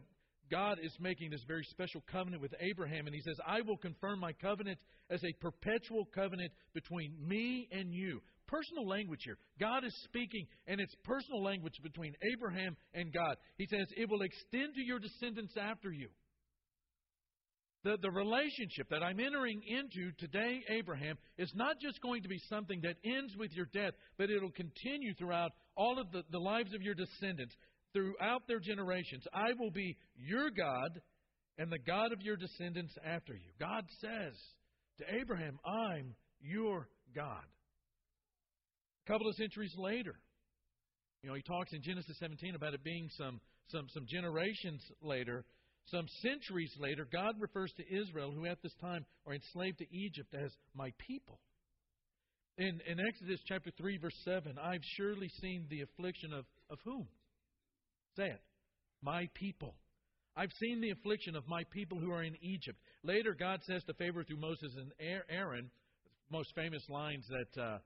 God 0.54 0.78
is 0.84 0.96
making 1.00 1.32
this 1.32 1.44
very 1.48 1.64
special 1.72 2.04
covenant 2.12 2.40
with 2.40 2.54
Abraham, 2.60 3.08
and 3.08 3.16
he 3.16 3.22
says, 3.22 3.38
I 3.44 3.62
will 3.62 3.78
confirm 3.78 4.20
my 4.20 4.34
covenant 4.34 4.78
as 5.10 5.20
a 5.24 5.34
perpetual 5.42 6.06
covenant 6.14 6.52
between 6.76 7.16
me 7.28 7.68
and 7.72 7.92
you. 7.92 8.22
Personal 8.46 8.88
language 8.88 9.22
here. 9.24 9.40
God 9.60 9.84
is 9.84 9.96
speaking, 10.04 10.46
and 10.68 10.80
it's 10.80 10.94
personal 11.06 11.42
language 11.42 11.74
between 11.82 12.14
Abraham 12.34 12.78
and 12.94 13.12
God. 13.12 13.38
He 13.58 13.66
says, 13.66 13.88
It 13.98 14.08
will 14.08 14.22
extend 14.22 14.76
to 14.76 14.82
your 14.82 15.00
descendants 15.00 15.54
after 15.60 15.92
you. 15.92 16.10
The, 17.84 17.98
the 18.04 18.12
relationship 18.12 18.90
that 18.92 19.02
I'm 19.02 19.20
entering 19.20 19.60
into 19.68 20.12
today, 20.20 20.62
Abraham, 20.70 21.18
is 21.40 21.52
not 21.56 21.80
just 21.82 22.00
going 22.02 22.22
to 22.22 22.30
be 22.30 22.40
something 22.48 22.80
that 22.84 22.96
ends 23.04 23.34
with 23.40 23.52
your 23.54 23.66
death, 23.74 23.94
but 24.20 24.30
it'll 24.30 24.52
continue 24.52 25.16
throughout 25.16 25.52
all 25.76 26.00
of 26.00 26.12
the, 26.12 26.22
the 26.32 26.40
lives 26.40 26.74
of 26.76 26.82
your 26.84 26.94
descendants, 26.94 27.56
throughout 27.94 28.48
their 28.48 28.60
generations. 28.60 29.24
I 29.34 29.54
will 29.58 29.72
be 29.72 29.98
your 30.16 30.50
God 30.50 31.02
and 31.58 31.72
the 31.72 31.80
God 31.80 32.12
of 32.12 32.22
your 32.22 32.36
descendants 32.36 32.94
after 33.06 33.34
you. 33.34 33.52
God 33.60 33.86
says 34.02 34.34
to 35.00 35.16
Abraham, 35.16 35.60
I'm 35.66 36.16
your 36.42 36.88
God. 37.16 37.44
A 39.06 39.12
couple 39.12 39.28
of 39.30 39.36
centuries 39.36 39.74
later, 39.78 40.16
you 41.22 41.30
know, 41.30 41.36
he 41.36 41.42
talks 41.44 41.72
in 41.74 41.82
Genesis 41.82 42.18
17 42.20 42.56
about 42.56 42.74
it 42.74 42.84
being 42.84 43.10
some, 43.18 43.40
some, 43.70 43.88
some 43.94 44.06
generations 44.10 44.82
later 45.02 45.46
some 45.88 46.08
centuries 46.22 46.74
later, 46.80 47.08
God 47.12 47.36
refers 47.40 47.72
to 47.74 47.96
Israel, 47.96 48.32
who 48.32 48.46
at 48.46 48.62
this 48.62 48.74
time 48.80 49.06
are 49.28 49.34
enslaved 49.34 49.80
to 49.80 49.96
Egypt, 49.96 50.34
as 50.34 50.52
my 50.74 50.92
people. 50.98 51.40
In, 52.58 52.80
in 52.88 53.00
Exodus 53.00 53.40
chapter 53.48 53.72
3, 53.78 53.98
verse 53.98 54.16
7, 54.24 54.58
I've 54.58 54.84
surely 54.98 55.30
seen 55.42 55.66
the 55.70 55.82
affliction 55.82 56.32
of, 56.34 56.46
of 56.70 56.78
whom? 56.86 57.08
Say 58.16 58.28
it. 58.28 58.42
My 59.02 59.28
people. 59.34 59.76
I've 60.36 60.52
seen 60.60 60.82
the 60.82 60.92
affliction 60.92 61.36
of 61.36 61.48
my 61.48 61.64
people 61.72 62.00
who 62.00 62.12
are 62.12 62.24
in 62.24 62.36
Egypt. 62.42 62.80
Later, 63.04 63.36
God 63.38 63.60
says 63.68 63.84
to 63.84 63.94
Pharaoh 63.94 64.24
through 64.26 64.40
Moses 64.40 64.74
and 64.78 64.92
Aaron, 65.30 65.70
most 66.32 66.54
famous 66.56 66.84
lines 66.90 67.26
that 67.30 67.62
uh, 67.62 67.78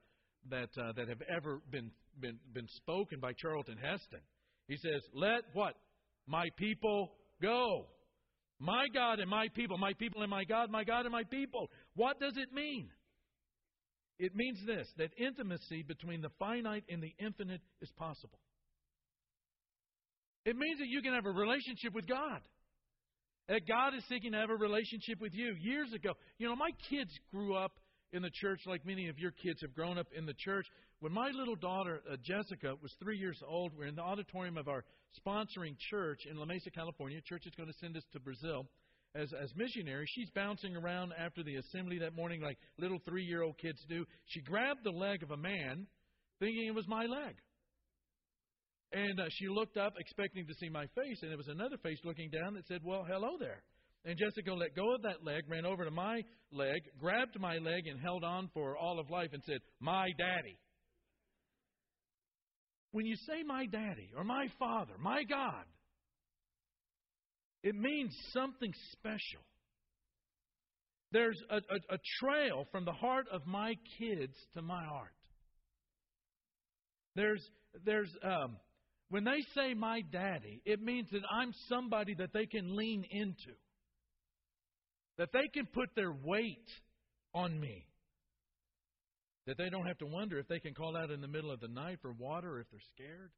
that 0.50 0.69
uh, 0.81 0.93
that 0.93 1.10
have 1.10 1.22
ever 1.36 1.62
been, 1.72 1.91
been 2.19 2.39
been 2.53 2.67
spoken 2.77 3.19
by 3.19 3.34
Charlton 3.34 3.77
Heston. 3.77 4.22
He 4.67 4.77
says, 4.77 5.01
"Let 5.13 5.41
what 5.53 5.74
my 6.25 6.46
people 6.57 7.12
Go. 7.41 7.88
My 8.60 8.86
God 8.93 9.19
and 9.19 9.29
my 9.29 9.48
people, 9.53 9.77
my 9.77 9.93
people 9.93 10.24
and 10.24 10.31
my 10.31 10.43
God, 10.43 10.72
my 10.72 10.84
God 10.84 11.01
and 11.01 11.12
my 11.12 11.24
people. 11.24 11.69
What 11.96 12.19
does 12.19 12.34
it 12.38 12.51
mean? 12.51 12.89
It 14.17 14.36
means 14.36 14.57
this 14.65 14.88
that 14.98 15.12
intimacy 15.17 15.84
between 15.84 16.22
the 16.22 16.31
finite 16.39 16.84
and 16.89 17.01
the 17.01 17.13
infinite 17.19 17.62
is 17.81 17.91
possible. 17.98 18.39
It 20.48 20.56
means 20.56 20.80
that 20.80 20.88
you 20.88 21.01
can 21.01 21.13
have 21.13 21.25
a 21.25 21.32
relationship 21.32 21.94
with 21.94 22.08
God. 22.08 22.39
That 23.50 23.68
God 23.68 23.94
is 23.94 24.04
seeking 24.08 24.32
to 24.32 24.38
have 24.38 24.50
a 24.50 24.56
relationship 24.56 25.20
with 25.20 25.34
you. 25.34 25.54
Years 25.60 25.92
ago, 25.92 26.13
you 26.38 26.48
know, 26.48 26.56
my 26.56 26.70
kids 26.89 27.12
grew 27.34 27.54
up 27.54 27.74
in 28.13 28.22
the 28.22 28.32
church 28.34 28.62
like 28.66 28.86
many 28.86 29.10
of 29.10 29.20
your 29.20 29.32
kids 29.32 29.60
have 29.62 29.75
grown 29.75 29.98
up 29.98 30.08
in 30.16 30.25
the 30.25 30.34
church. 30.38 30.66
When 31.01 31.12
my 31.12 31.32
little 31.32 31.58
daughter, 31.58 32.00
uh, 32.10 32.16
Jessica, 32.24 32.75
was 32.82 32.96
three 33.04 33.18
years 33.18 33.38
old, 33.46 33.74
we're 33.77 33.88
in 33.88 33.96
the 33.96 34.01
auditorium 34.01 34.58
of 34.58 34.70
our 34.70 34.86
sponsoring 35.20 35.75
church 35.92 36.20
in 36.32 36.38
La 36.38 36.46
Mesa, 36.46 36.72
California. 36.72 37.20
Church 37.25 37.44
is 37.46 37.54
going 37.58 37.68
to 37.68 37.77
send 37.82 37.98
us 37.98 38.04
to 38.13 38.20
Brazil 38.22 38.68
as, 39.16 39.27
as 39.44 39.51
missionaries. 39.54 40.08
She's 40.16 40.30
bouncing 40.30 40.77
around 40.77 41.12
after 41.20 41.44
the 41.44 41.58
assembly 41.58 42.00
that 42.00 42.16
morning 42.16 42.39
like 42.39 42.58
little 42.80 43.00
three 43.04 43.25
year 43.25 43.42
old 43.42 43.58
kids 43.58 43.80
do. 43.89 44.06
She 44.27 44.39
grabbed 44.44 44.86
the 44.86 44.92
leg 44.92 45.24
of 45.24 45.32
a 45.32 45.38
man, 45.38 45.88
thinking 46.39 46.68
it 46.68 46.75
was 46.75 46.88
my 46.88 47.06
leg. 47.06 47.36
And 48.94 49.20
uh, 49.20 49.25
she 49.32 49.48
looked 49.50 49.77
up, 49.77 49.94
expecting 50.00 50.48
to 50.48 50.53
see 50.60 50.70
my 50.70 50.86
face, 50.96 51.20
and 51.22 51.32
it 51.32 51.38
was 51.38 51.50
another 51.50 51.77
face 51.84 52.00
looking 52.06 52.29
down 52.29 52.53
that 52.53 52.67
said, 52.67 52.82
Well, 52.84 53.06
hello 53.08 53.38
there. 53.39 53.63
And 54.06 54.17
Jessica 54.17 54.53
let 54.53 54.75
go 54.75 54.96
of 54.96 55.01
that 55.01 55.25
leg, 55.25 55.44
ran 55.50 55.65
over 55.65 55.84
to 55.84 55.91
my 55.91 56.22
leg, 56.51 56.82
grabbed 56.98 57.38
my 57.39 57.58
leg, 57.58 57.88
and 57.88 58.00
held 58.00 58.24
on 58.24 58.50
for 58.53 58.77
all 58.77 59.00
of 59.00 59.10
life 59.10 59.29
and 59.34 59.44
said, 59.46 59.60
My 59.82 60.08
daddy. 60.17 60.58
When 62.91 63.06
you 63.06 63.15
say 63.27 63.44
my 63.46 63.65
daddy 63.65 64.12
or 64.15 64.24
my 64.24 64.48
father, 64.58 64.94
my 64.98 65.24
God, 65.24 65.65
it 67.63 67.75
means 67.75 68.15
something 68.32 68.72
special. 68.94 69.44
There's 71.12 71.39
a, 71.50 71.58
a, 71.58 71.96
a, 71.96 71.98
trail 72.22 72.65
from 72.72 72.86
the 72.86 72.94
heart 72.94 73.27
of 73.32 73.46
my 73.46 73.74
kids 74.00 74.34
to 74.53 74.62
my 74.62 74.84
heart. 74.86 75.13
There's, 77.15 77.44
there's, 77.86 78.12
um, 78.24 78.58
when 79.10 79.24
they 79.24 79.44
say 79.56 79.74
my 79.74 80.02
daddy, 80.12 80.62
it 80.66 80.82
means 80.82 81.08
that 81.12 81.22
I'm 81.32 81.54
somebody 81.70 82.14
that 82.16 82.34
they 82.34 82.46
can 82.46 82.76
lean 82.76 83.06
into, 83.10 83.56
that 85.18 85.30
they 85.32 85.48
can 85.54 85.66
put 85.66 85.90
their 85.96 86.12
weight 86.12 86.70
on 87.34 87.60
me. 87.60 87.86
That 89.46 89.58
they 89.58 89.70
don't 89.70 89.86
have 89.88 89.98
to 90.00 90.06
wonder 90.06 90.40
if 90.40 90.48
they 90.50 90.60
can 90.60 90.74
call 90.74 90.98
out 90.98 91.10
in 91.10 91.22
the 91.22 91.28
middle 91.28 91.52
of 91.52 91.62
the 91.62 91.70
night 91.70 92.00
for 92.02 92.12
water 92.12 92.56
or 92.56 92.60
if 92.60 92.68
they're 92.70 92.82
scared. 92.96 93.32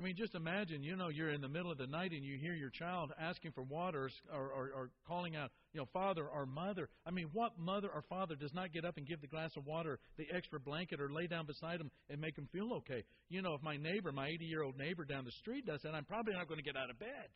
I 0.00 0.02
mean, 0.02 0.16
just 0.16 0.34
imagine, 0.34 0.82
you 0.82 0.96
know, 0.96 1.08
you're 1.08 1.28
in 1.28 1.42
the 1.42 1.48
middle 1.48 1.70
of 1.70 1.76
the 1.76 1.86
night 1.86 2.12
and 2.12 2.24
you 2.24 2.38
hear 2.38 2.54
your 2.54 2.70
child 2.70 3.12
asking 3.20 3.52
for 3.52 3.62
water 3.62 4.08
or, 4.32 4.40
or, 4.40 4.70
or 4.74 4.90
calling 5.06 5.36
out, 5.36 5.50
you 5.74 5.80
know, 5.80 5.86
father 5.92 6.26
or 6.26 6.46
mother. 6.46 6.88
I 7.04 7.10
mean, 7.10 7.28
what 7.34 7.58
mother 7.58 7.90
or 7.94 8.02
father 8.08 8.34
does 8.34 8.54
not 8.54 8.72
get 8.72 8.86
up 8.86 8.96
and 8.96 9.06
give 9.06 9.20
the 9.20 9.26
glass 9.26 9.50
of 9.58 9.66
water, 9.66 9.98
the 10.16 10.24
extra 10.34 10.58
blanket, 10.58 11.02
or 11.02 11.10
lay 11.12 11.26
down 11.26 11.44
beside 11.44 11.80
them 11.80 11.90
and 12.08 12.18
make 12.18 12.34
them 12.34 12.48
feel 12.50 12.72
okay? 12.78 13.04
You 13.28 13.42
know, 13.42 13.52
if 13.52 13.62
my 13.62 13.76
neighbor, 13.76 14.10
my 14.10 14.28
80 14.28 14.44
year 14.46 14.62
old 14.62 14.78
neighbor 14.78 15.04
down 15.04 15.26
the 15.26 15.32
street 15.32 15.66
does 15.66 15.82
that, 15.82 15.94
I'm 15.94 16.06
probably 16.06 16.32
not 16.32 16.48
going 16.48 16.60
to 16.60 16.64
get 16.64 16.78
out 16.78 16.88
of 16.88 16.98
bed. 16.98 17.28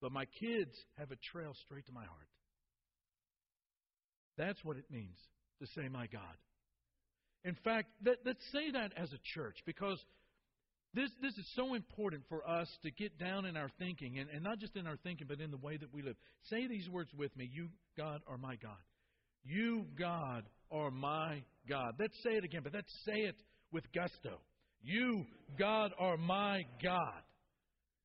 But 0.00 0.12
my 0.12 0.24
kids 0.40 0.74
have 0.96 1.10
a 1.10 1.16
trail 1.30 1.52
straight 1.66 1.84
to 1.86 1.92
my 1.92 2.04
heart. 2.04 2.28
That's 4.38 4.64
what 4.64 4.78
it 4.78 4.86
means 4.90 5.18
to 5.60 5.66
say, 5.76 5.88
My 5.88 6.06
God. 6.06 6.40
In 7.44 7.54
fact, 7.64 7.88
let, 8.04 8.16
us 8.26 8.36
say 8.52 8.70
that 8.70 8.92
as 8.96 9.12
a 9.12 9.18
church 9.34 9.56
because 9.66 9.98
this, 10.94 11.10
this 11.22 11.36
is 11.36 11.46
so 11.54 11.74
important 11.74 12.24
for 12.28 12.48
us 12.48 12.68
to 12.82 12.90
get 12.90 13.18
down 13.18 13.44
in 13.44 13.56
our 13.56 13.70
thinking, 13.78 14.18
and, 14.18 14.28
and 14.30 14.42
not 14.42 14.58
just 14.58 14.74
in 14.76 14.86
our 14.86 14.96
thinking, 15.04 15.26
but 15.28 15.40
in 15.40 15.50
the 15.50 15.56
way 15.56 15.76
that 15.76 15.92
we 15.94 16.02
live. 16.02 16.16
Say 16.44 16.66
these 16.66 16.88
words 16.88 17.10
with 17.16 17.34
me 17.36 17.48
You, 17.52 17.68
God, 17.96 18.20
are 18.26 18.38
my 18.38 18.56
God. 18.56 18.76
You, 19.44 19.86
God, 19.98 20.44
are 20.70 20.90
my 20.90 21.42
God. 21.68 21.94
Let's 21.98 22.16
say 22.22 22.30
it 22.32 22.44
again, 22.44 22.62
but 22.64 22.74
let's 22.74 22.92
say 23.06 23.20
it 23.20 23.36
with 23.72 23.84
gusto. 23.94 24.40
You, 24.82 25.24
God, 25.58 25.92
are 25.98 26.16
my 26.16 26.62
God. 26.82 27.22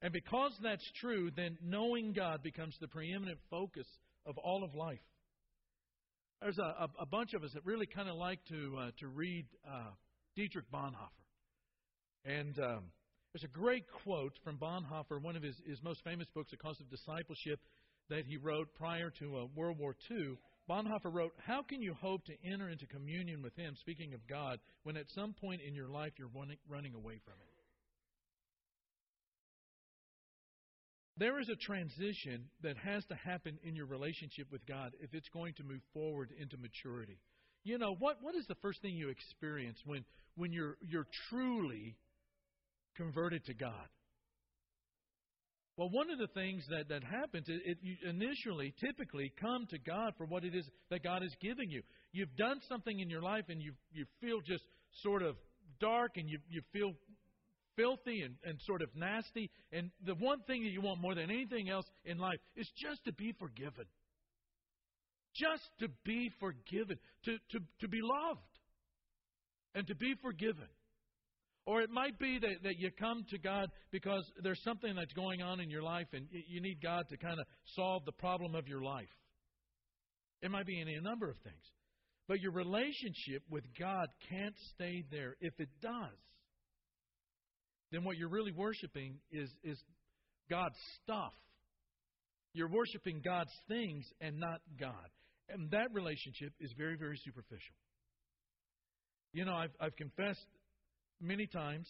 And 0.01 0.13
because 0.13 0.51
that's 0.61 0.85
true, 1.01 1.31
then 1.35 1.57
knowing 1.63 2.13
God 2.13 2.43
becomes 2.43 2.75
the 2.79 2.87
preeminent 2.87 3.39
focus 3.49 3.87
of 4.25 4.37
all 4.37 4.63
of 4.63 4.75
life. 4.75 4.99
There's 6.41 6.59
a, 6.59 6.83
a, 6.83 6.87
a 7.01 7.05
bunch 7.05 7.33
of 7.33 7.43
us 7.43 7.51
that 7.53 7.65
really 7.65 7.87
kind 7.87 8.09
of 8.09 8.15
like 8.15 8.39
to 8.49 8.77
uh, 8.79 8.91
to 8.99 9.07
read 9.07 9.47
uh, 9.67 9.91
Dietrich 10.35 10.69
Bonhoeffer, 10.71 11.24
and 12.25 12.57
um, 12.59 12.83
there's 13.33 13.43
a 13.43 13.57
great 13.59 13.85
quote 14.03 14.33
from 14.43 14.57
Bonhoeffer, 14.57 15.21
one 15.21 15.35
of 15.35 15.43
his, 15.43 15.55
his 15.67 15.81
most 15.83 16.03
famous 16.03 16.27
books, 16.33 16.53
A 16.53 16.57
Cost 16.57 16.81
of 16.81 16.89
Discipleship, 16.89 17.59
that 18.09 18.25
he 18.25 18.37
wrote 18.37 18.73
prior 18.75 19.11
to 19.19 19.37
uh, 19.37 19.45
World 19.55 19.77
War 19.77 19.95
II. 20.09 20.37
Bonhoeffer 20.69 21.13
wrote, 21.13 21.33
How 21.45 21.61
can 21.61 21.81
you 21.81 21.93
hope 21.93 22.25
to 22.25 22.33
enter 22.43 22.69
into 22.69 22.87
communion 22.87 23.41
with 23.43 23.55
Him, 23.55 23.75
speaking 23.79 24.13
of 24.13 24.25
God, 24.27 24.59
when 24.83 24.97
at 24.97 25.09
some 25.13 25.33
point 25.33 25.61
in 25.61 25.75
your 25.75 25.89
life 25.89 26.13
you're 26.17 26.31
running, 26.35 26.57
running 26.67 26.95
away 26.95 27.19
from 27.23 27.33
Him? 27.33 27.55
There 31.17 31.39
is 31.39 31.49
a 31.49 31.55
transition 31.55 32.45
that 32.61 32.77
has 32.77 33.05
to 33.05 33.15
happen 33.15 33.57
in 33.63 33.75
your 33.75 33.85
relationship 33.85 34.47
with 34.51 34.65
God 34.65 34.93
if 34.99 35.13
it's 35.13 35.29
going 35.29 35.53
to 35.55 35.63
move 35.63 35.81
forward 35.93 36.31
into 36.39 36.57
maturity. 36.57 37.19
You 37.63 37.77
know, 37.77 37.95
what, 37.99 38.17
what 38.21 38.35
is 38.35 38.45
the 38.47 38.55
first 38.55 38.81
thing 38.81 38.95
you 38.95 39.09
experience 39.09 39.77
when, 39.85 40.03
when 40.35 40.51
you're, 40.51 40.77
you're 40.81 41.07
truly 41.29 41.95
converted 42.95 43.45
to 43.45 43.53
God? 43.53 43.87
Well, 45.77 45.89
one 45.89 46.09
of 46.09 46.19
the 46.19 46.27
things 46.27 46.63
that, 46.69 46.87
that 46.87 47.03
happens 47.03 47.49
is 47.49 47.59
it, 47.65 47.77
you 47.81 47.95
initially, 48.09 48.73
typically, 48.79 49.33
come 49.41 49.67
to 49.71 49.77
God 49.77 50.13
for 50.17 50.25
what 50.25 50.45
it 50.45 50.55
is 50.55 50.65
that 50.89 51.03
God 51.03 51.21
is 51.21 51.35
giving 51.41 51.69
you. 51.69 51.81
You've 52.13 52.35
done 52.37 52.61
something 52.69 52.97
in 52.97 53.09
your 53.09 53.21
life 53.21 53.45
and 53.49 53.61
you, 53.61 53.73
you 53.91 54.05
feel 54.21 54.39
just 54.39 54.63
sort 55.03 55.21
of 55.21 55.35
dark 55.81 56.11
and 56.15 56.29
you, 56.29 56.39
you 56.49 56.61
feel 56.71 56.93
filthy 57.75 58.21
and, 58.21 58.35
and 58.45 58.57
sort 58.65 58.81
of 58.81 58.89
nasty. 58.95 59.51
And 59.73 59.91
the 60.05 60.15
one 60.15 60.39
thing 60.47 60.63
that 60.63 60.69
you 60.69 60.81
want 60.81 61.01
more 61.01 61.13
than 61.13 61.29
anything 61.29 61.69
else 61.69 61.85
in 62.05 62.17
life 62.19 62.39
is 62.55 62.69
just 62.81 63.03
to 63.03 63.11
be 63.11 63.33
forgiven. 63.37 63.85
Just 65.35 65.63
to 65.81 65.89
be 66.05 66.31
forgiven, 66.39 66.97
to, 67.25 67.31
to, 67.51 67.59
to 67.81 67.87
be 67.89 67.99
loved, 68.01 68.39
and 69.73 69.85
to 69.87 69.95
be 69.95 70.13
forgiven. 70.21 70.69
Or 71.65 71.81
it 71.81 71.89
might 71.89 72.19
be 72.19 72.37
that, 72.39 72.63
that 72.63 72.77
you 72.77 72.91
come 72.91 73.25
to 73.29 73.39
God 73.39 73.69
because 73.91 74.23
there's 74.43 74.61
something 74.63 74.95
that's 74.95 75.13
going 75.13 75.41
on 75.41 75.59
in 75.59 75.69
your 75.69 75.81
life 75.81 76.07
and 76.13 76.27
you 76.31 76.61
need 76.61 76.79
God 76.81 77.05
to 77.09 77.17
kind 77.17 77.39
of 77.39 77.45
solve 77.75 78.05
the 78.05 78.11
problem 78.11 78.53
of 78.53 78.67
your 78.67 78.81
life. 78.81 79.09
It 80.41 80.51
might 80.51 80.67
be 80.67 80.79
any 80.79 80.95
number 81.01 81.29
of 81.29 81.37
things. 81.43 81.63
But 82.27 82.39
your 82.39 82.51
relationship 82.51 83.43
with 83.49 83.63
God 83.79 84.07
can't 84.29 84.55
stay 84.73 85.03
there. 85.11 85.35
If 85.41 85.59
it 85.59 85.69
does, 85.81 86.19
then 87.91 88.03
what 88.03 88.17
you're 88.17 88.29
really 88.29 88.51
worshiping 88.51 89.19
is, 89.31 89.49
is 89.63 89.77
God's 90.49 90.77
stuff. 91.03 91.33
You're 92.53 92.69
worshiping 92.69 93.21
God's 93.23 93.53
things 93.67 94.05
and 94.21 94.39
not 94.39 94.61
God. 94.79 95.09
And 95.49 95.69
that 95.71 95.93
relationship 95.93 96.53
is 96.59 96.71
very, 96.77 96.95
very 96.95 97.17
superficial. 97.23 97.75
You 99.33 99.45
know, 99.45 99.53
I've, 99.53 99.75
I've 99.79 99.95
confessed 99.95 100.45
many 101.21 101.47
times 101.47 101.87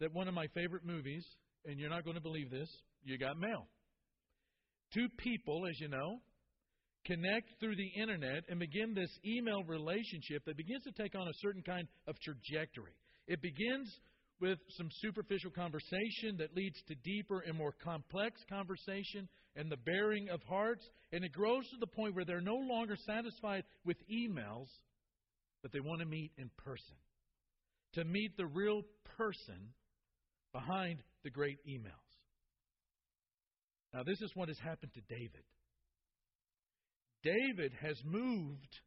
that 0.00 0.12
one 0.12 0.28
of 0.28 0.34
my 0.34 0.46
favorite 0.54 0.84
movies, 0.84 1.24
and 1.64 1.78
you're 1.78 1.90
not 1.90 2.04
going 2.04 2.16
to 2.16 2.22
believe 2.22 2.50
this, 2.50 2.68
You 3.04 3.18
Got 3.18 3.38
Mail. 3.38 3.66
Two 4.92 5.08
people, 5.18 5.66
as 5.68 5.78
you 5.80 5.88
know, 5.88 6.18
connect 7.06 7.48
through 7.60 7.76
the 7.76 8.00
internet 8.00 8.44
and 8.48 8.58
begin 8.58 8.94
this 8.94 9.10
email 9.24 9.62
relationship 9.64 10.44
that 10.46 10.56
begins 10.56 10.82
to 10.84 10.92
take 11.02 11.14
on 11.14 11.28
a 11.28 11.38
certain 11.42 11.62
kind 11.62 11.86
of 12.06 12.16
trajectory. 12.20 12.94
It 13.26 13.42
begins 13.42 13.88
with 14.40 14.58
some 14.76 14.88
superficial 15.00 15.50
conversation 15.50 16.36
that 16.38 16.56
leads 16.56 16.80
to 16.88 16.94
deeper 16.96 17.40
and 17.46 17.56
more 17.56 17.74
complex 17.82 18.40
conversation 18.48 19.28
and 19.56 19.70
the 19.70 19.76
bearing 19.76 20.28
of 20.30 20.40
hearts, 20.48 20.84
and 21.12 21.24
it 21.24 21.32
grows 21.32 21.64
to 21.70 21.76
the 21.78 21.86
point 21.86 22.14
where 22.14 22.24
they're 22.24 22.40
no 22.40 22.56
longer 22.56 22.96
satisfied 23.06 23.62
with 23.84 23.96
emails, 24.10 24.66
but 25.62 25.72
they 25.72 25.80
want 25.80 26.00
to 26.00 26.06
meet 26.06 26.32
in 26.36 26.50
person 26.64 26.96
to 27.94 28.04
meet 28.04 28.36
the 28.36 28.46
real 28.46 28.82
person 29.16 29.72
behind 30.52 31.00
the 31.22 31.30
great 31.30 31.58
emails. 31.68 31.90
Now, 33.92 34.02
this 34.02 34.20
is 34.20 34.30
what 34.34 34.48
has 34.48 34.58
happened 34.58 34.92
to 34.94 35.00
David. 35.08 35.44
David 37.22 37.72
has 37.80 37.96
moved 38.04 38.80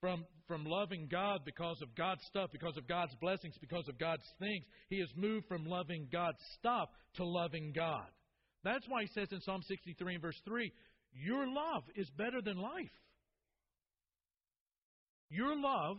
from, 0.00 0.24
from 0.46 0.64
loving 0.64 1.08
God 1.10 1.40
because 1.44 1.76
of 1.82 1.94
God's 1.94 2.22
stuff, 2.26 2.50
because 2.52 2.76
of 2.76 2.88
God's 2.88 3.14
blessings, 3.20 3.54
because 3.60 3.86
of 3.88 3.98
God's 3.98 4.24
things. 4.38 4.64
He 4.88 4.98
has 5.00 5.10
moved 5.16 5.46
from 5.46 5.66
loving 5.66 6.08
God's 6.10 6.38
stuff 6.58 6.88
to 7.16 7.24
loving 7.24 7.72
God. 7.74 8.06
That's 8.64 8.86
why 8.88 9.02
he 9.02 9.08
says 9.14 9.28
in 9.32 9.40
Psalm 9.40 9.62
63 9.66 10.14
and 10.14 10.22
verse 10.22 10.40
3 10.46 10.72
Your 11.12 11.46
love 11.46 11.82
is 11.96 12.08
better 12.16 12.40
than 12.42 12.56
life. 12.56 12.96
Your 15.28 15.54
love 15.56 15.98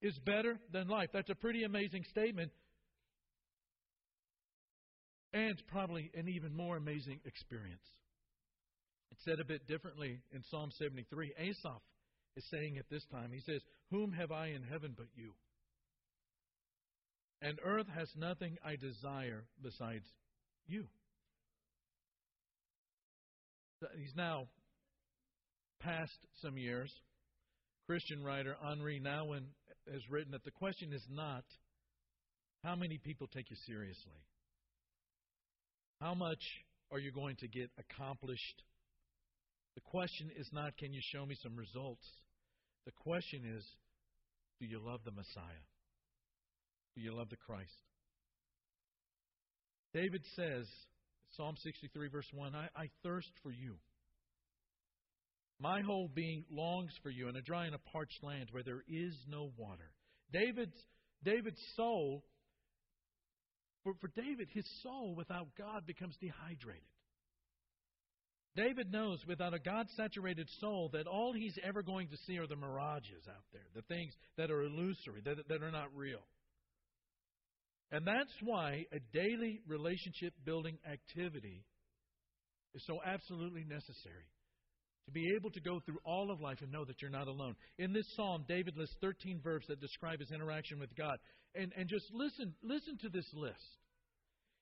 is 0.00 0.18
better 0.24 0.58
than 0.72 0.88
life. 0.88 1.10
That's 1.12 1.30
a 1.30 1.34
pretty 1.34 1.64
amazing 1.64 2.04
statement. 2.10 2.52
And 5.32 5.60
probably 5.68 6.10
an 6.14 6.28
even 6.28 6.56
more 6.56 6.76
amazing 6.76 7.20
experience. 7.24 7.84
It's 9.10 9.24
said 9.24 9.40
a 9.40 9.44
bit 9.44 9.66
differently 9.66 10.20
in 10.32 10.42
Psalm 10.50 10.70
73. 10.78 11.34
Asaph 11.38 11.82
is 12.36 12.44
saying 12.50 12.78
at 12.78 12.88
this 12.90 13.04
time, 13.10 13.30
he 13.32 13.40
says, 13.40 13.60
Whom 13.90 14.12
have 14.12 14.30
I 14.30 14.48
in 14.48 14.62
heaven 14.62 14.94
but 14.96 15.08
you? 15.14 15.32
And 17.42 17.58
earth 17.64 17.86
has 17.94 18.08
nothing 18.16 18.56
I 18.64 18.76
desire 18.76 19.44
besides 19.62 20.04
you. 20.66 20.86
He's 23.96 24.14
now 24.16 24.48
passed 25.80 26.18
some 26.42 26.58
years. 26.58 26.92
Christian 27.86 28.22
writer 28.24 28.56
Henri 28.62 29.00
Nouwen 29.00 29.44
has 29.92 30.02
written 30.10 30.32
that 30.32 30.44
the 30.44 30.50
question 30.50 30.92
is 30.92 31.04
not 31.10 31.44
how 32.64 32.74
many 32.74 32.98
people 32.98 33.26
take 33.26 33.50
you 33.50 33.56
seriously. 33.66 34.20
How 36.00 36.14
much 36.14 36.42
are 36.90 36.98
you 36.98 37.12
going 37.12 37.36
to 37.36 37.48
get 37.48 37.70
accomplished? 37.78 38.62
The 39.74 39.82
question 39.82 40.30
is 40.36 40.48
not 40.52 40.76
can 40.76 40.92
you 40.92 41.00
show 41.12 41.24
me 41.26 41.36
some 41.42 41.56
results? 41.56 42.06
The 42.86 42.92
question 42.92 43.42
is 43.56 43.64
do 44.60 44.66
you 44.66 44.80
love 44.84 45.00
the 45.04 45.12
Messiah? 45.12 45.64
Do 46.96 47.02
you 47.02 47.14
love 47.14 47.28
the 47.30 47.36
Christ? 47.36 47.70
David 49.94 50.22
says, 50.36 50.66
Psalm 51.36 51.54
63, 51.62 52.08
verse 52.08 52.28
1, 52.32 52.54
I, 52.54 52.68
I 52.76 52.88
thirst 53.02 53.30
for 53.42 53.50
you. 53.50 53.76
My 55.60 55.80
whole 55.80 56.08
being 56.12 56.44
longs 56.50 56.92
for 57.02 57.10
you 57.10 57.28
in 57.28 57.36
a 57.36 57.42
dry 57.42 57.66
and 57.66 57.74
a 57.74 57.90
parched 57.92 58.22
land 58.22 58.48
where 58.52 58.62
there 58.62 58.84
is 58.88 59.14
no 59.28 59.50
water. 59.56 59.90
David's, 60.32 60.76
David's 61.24 61.60
soul, 61.74 62.24
for, 63.82 63.94
for 64.00 64.08
David, 64.08 64.48
his 64.52 64.66
soul 64.82 65.14
without 65.16 65.48
God 65.56 65.86
becomes 65.86 66.14
dehydrated. 66.20 66.82
David 68.56 68.90
knows 68.90 69.20
without 69.26 69.54
a 69.54 69.58
God 69.58 69.86
saturated 69.96 70.48
soul 70.60 70.90
that 70.92 71.06
all 71.06 71.32
he's 71.32 71.56
ever 71.62 71.82
going 71.82 72.08
to 72.08 72.16
see 72.26 72.38
are 72.38 72.46
the 72.46 72.56
mirages 72.56 73.22
out 73.28 73.44
there, 73.52 73.66
the 73.74 73.82
things 73.82 74.12
that 74.36 74.50
are 74.50 74.62
illusory, 74.62 75.22
that, 75.24 75.48
that 75.48 75.62
are 75.62 75.70
not 75.70 75.94
real. 75.94 76.22
And 77.90 78.06
that's 78.06 78.32
why 78.42 78.84
a 78.92 78.98
daily 79.12 79.60
relationship 79.66 80.34
building 80.44 80.78
activity 80.90 81.64
is 82.74 82.82
so 82.86 82.98
absolutely 83.04 83.64
necessary. 83.64 84.26
To 85.08 85.12
be 85.12 85.32
able 85.34 85.50
to 85.52 85.60
go 85.62 85.80
through 85.86 86.00
all 86.04 86.30
of 86.30 86.42
life 86.42 86.58
and 86.60 86.70
know 86.70 86.84
that 86.84 87.00
you're 87.00 87.10
not 87.10 87.28
alone. 87.28 87.54
In 87.78 87.94
this 87.94 88.04
psalm, 88.14 88.44
David 88.46 88.76
lists 88.76 88.94
13 89.00 89.40
verbs 89.42 89.66
that 89.68 89.80
describe 89.80 90.20
his 90.20 90.30
interaction 90.30 90.78
with 90.78 90.94
God. 90.96 91.16
And, 91.54 91.72
and 91.78 91.88
just 91.88 92.04
listen, 92.12 92.52
listen 92.62 92.98
to 92.98 93.08
this 93.08 93.24
list. 93.32 93.56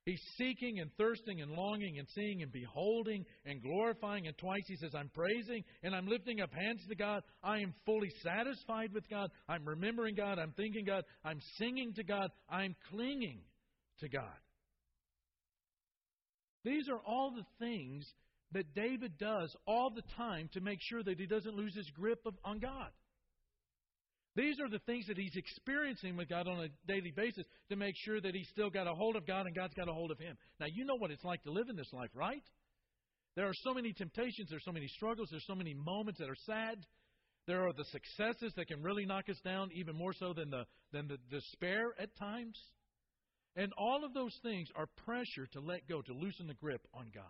He's 0.04 0.22
seeking 0.38 0.78
and 0.78 0.88
thirsting 0.96 1.40
and 1.40 1.50
longing 1.50 1.98
and 1.98 2.06
seeing 2.14 2.42
and 2.42 2.52
beholding 2.52 3.24
and 3.44 3.60
glorifying. 3.60 4.28
And 4.28 4.38
twice 4.38 4.62
he 4.68 4.76
says, 4.76 4.92
I'm 4.94 5.10
praising 5.12 5.64
and 5.82 5.96
I'm 5.96 6.06
lifting 6.06 6.40
up 6.40 6.50
hands 6.54 6.80
to 6.88 6.94
God. 6.94 7.24
I 7.42 7.58
am 7.58 7.74
fully 7.84 8.12
satisfied 8.22 8.92
with 8.94 9.10
God. 9.10 9.30
I'm 9.48 9.64
remembering 9.64 10.14
God. 10.14 10.38
I'm 10.38 10.52
thinking 10.52 10.84
God. 10.84 11.02
I'm 11.24 11.40
singing 11.58 11.92
to 11.94 12.04
God. 12.04 12.30
I'm 12.48 12.76
clinging 12.88 13.40
to 13.98 14.08
God. 14.08 14.38
These 16.62 16.88
are 16.88 17.00
all 17.04 17.32
the 17.34 17.46
things 17.58 18.06
that 18.52 18.74
David 18.74 19.18
does 19.18 19.54
all 19.66 19.90
the 19.90 20.02
time 20.16 20.48
to 20.52 20.60
make 20.60 20.78
sure 20.80 21.02
that 21.02 21.18
he 21.18 21.26
doesn't 21.26 21.56
lose 21.56 21.74
his 21.74 21.90
grip 21.90 22.20
of, 22.26 22.34
on 22.44 22.58
God. 22.58 22.90
These 24.36 24.60
are 24.60 24.68
the 24.68 24.80
things 24.80 25.06
that 25.06 25.16
he's 25.16 25.34
experiencing 25.34 26.16
with 26.16 26.28
God 26.28 26.46
on 26.46 26.60
a 26.60 26.68
daily 26.86 27.10
basis 27.10 27.44
to 27.70 27.76
make 27.76 27.94
sure 27.96 28.20
that 28.20 28.34
he's 28.34 28.48
still 28.50 28.68
got 28.68 28.86
a 28.86 28.94
hold 28.94 29.16
of 29.16 29.26
God 29.26 29.46
and 29.46 29.54
God's 29.54 29.72
got 29.74 29.88
a 29.88 29.92
hold 29.92 30.10
of 30.10 30.18
him. 30.18 30.36
Now, 30.60 30.66
you 30.70 30.84
know 30.84 30.96
what 30.96 31.10
it's 31.10 31.24
like 31.24 31.42
to 31.44 31.50
live 31.50 31.70
in 31.70 31.76
this 31.76 31.92
life, 31.92 32.10
right? 32.14 32.42
There 33.34 33.46
are 33.46 33.54
so 33.62 33.72
many 33.72 33.94
temptations, 33.94 34.48
there's 34.50 34.64
so 34.64 34.72
many 34.72 34.88
struggles, 34.88 35.28
there's 35.30 35.46
so 35.46 35.54
many 35.54 35.74
moments 35.74 36.20
that 36.20 36.28
are 36.28 36.36
sad. 36.46 36.78
There 37.46 37.66
are 37.66 37.72
the 37.72 37.84
successes 37.84 38.52
that 38.56 38.68
can 38.68 38.82
really 38.82 39.06
knock 39.06 39.28
us 39.30 39.40
down, 39.42 39.70
even 39.72 39.96
more 39.96 40.12
so 40.12 40.34
than 40.34 40.50
the, 40.50 40.64
than 40.92 41.08
the 41.08 41.18
despair 41.30 41.94
at 41.98 42.14
times. 42.16 42.58
And 43.54 43.72
all 43.78 44.04
of 44.04 44.12
those 44.12 44.36
things 44.42 44.68
are 44.76 44.86
pressure 45.04 45.46
to 45.52 45.60
let 45.60 45.88
go, 45.88 46.02
to 46.02 46.12
loosen 46.12 46.46
the 46.46 46.54
grip 46.54 46.82
on 46.92 47.10
God. 47.14 47.24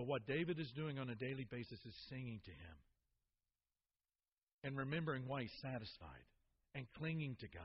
But 0.00 0.06
what 0.06 0.24
David 0.24 0.58
is 0.58 0.72
doing 0.74 0.98
on 0.98 1.10
a 1.10 1.14
daily 1.14 1.44
basis 1.44 1.78
is 1.84 1.94
singing 2.08 2.40
to 2.46 2.50
him 2.50 2.76
and 4.64 4.74
remembering 4.74 5.24
why 5.26 5.42
he's 5.42 5.52
satisfied 5.60 6.24
and 6.74 6.86
clinging 6.96 7.36
to 7.40 7.48
God 7.48 7.62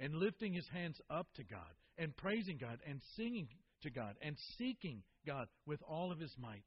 and 0.00 0.16
lifting 0.16 0.52
his 0.52 0.66
hands 0.74 1.00
up 1.08 1.28
to 1.36 1.44
God 1.44 1.60
and 1.96 2.16
praising 2.16 2.58
God 2.58 2.80
and 2.88 3.00
singing 3.16 3.46
to 3.84 3.90
God 3.90 4.16
and 4.20 4.36
seeking 4.58 5.04
God 5.24 5.46
with 5.64 5.80
all 5.88 6.10
of 6.10 6.18
his 6.18 6.34
might. 6.40 6.64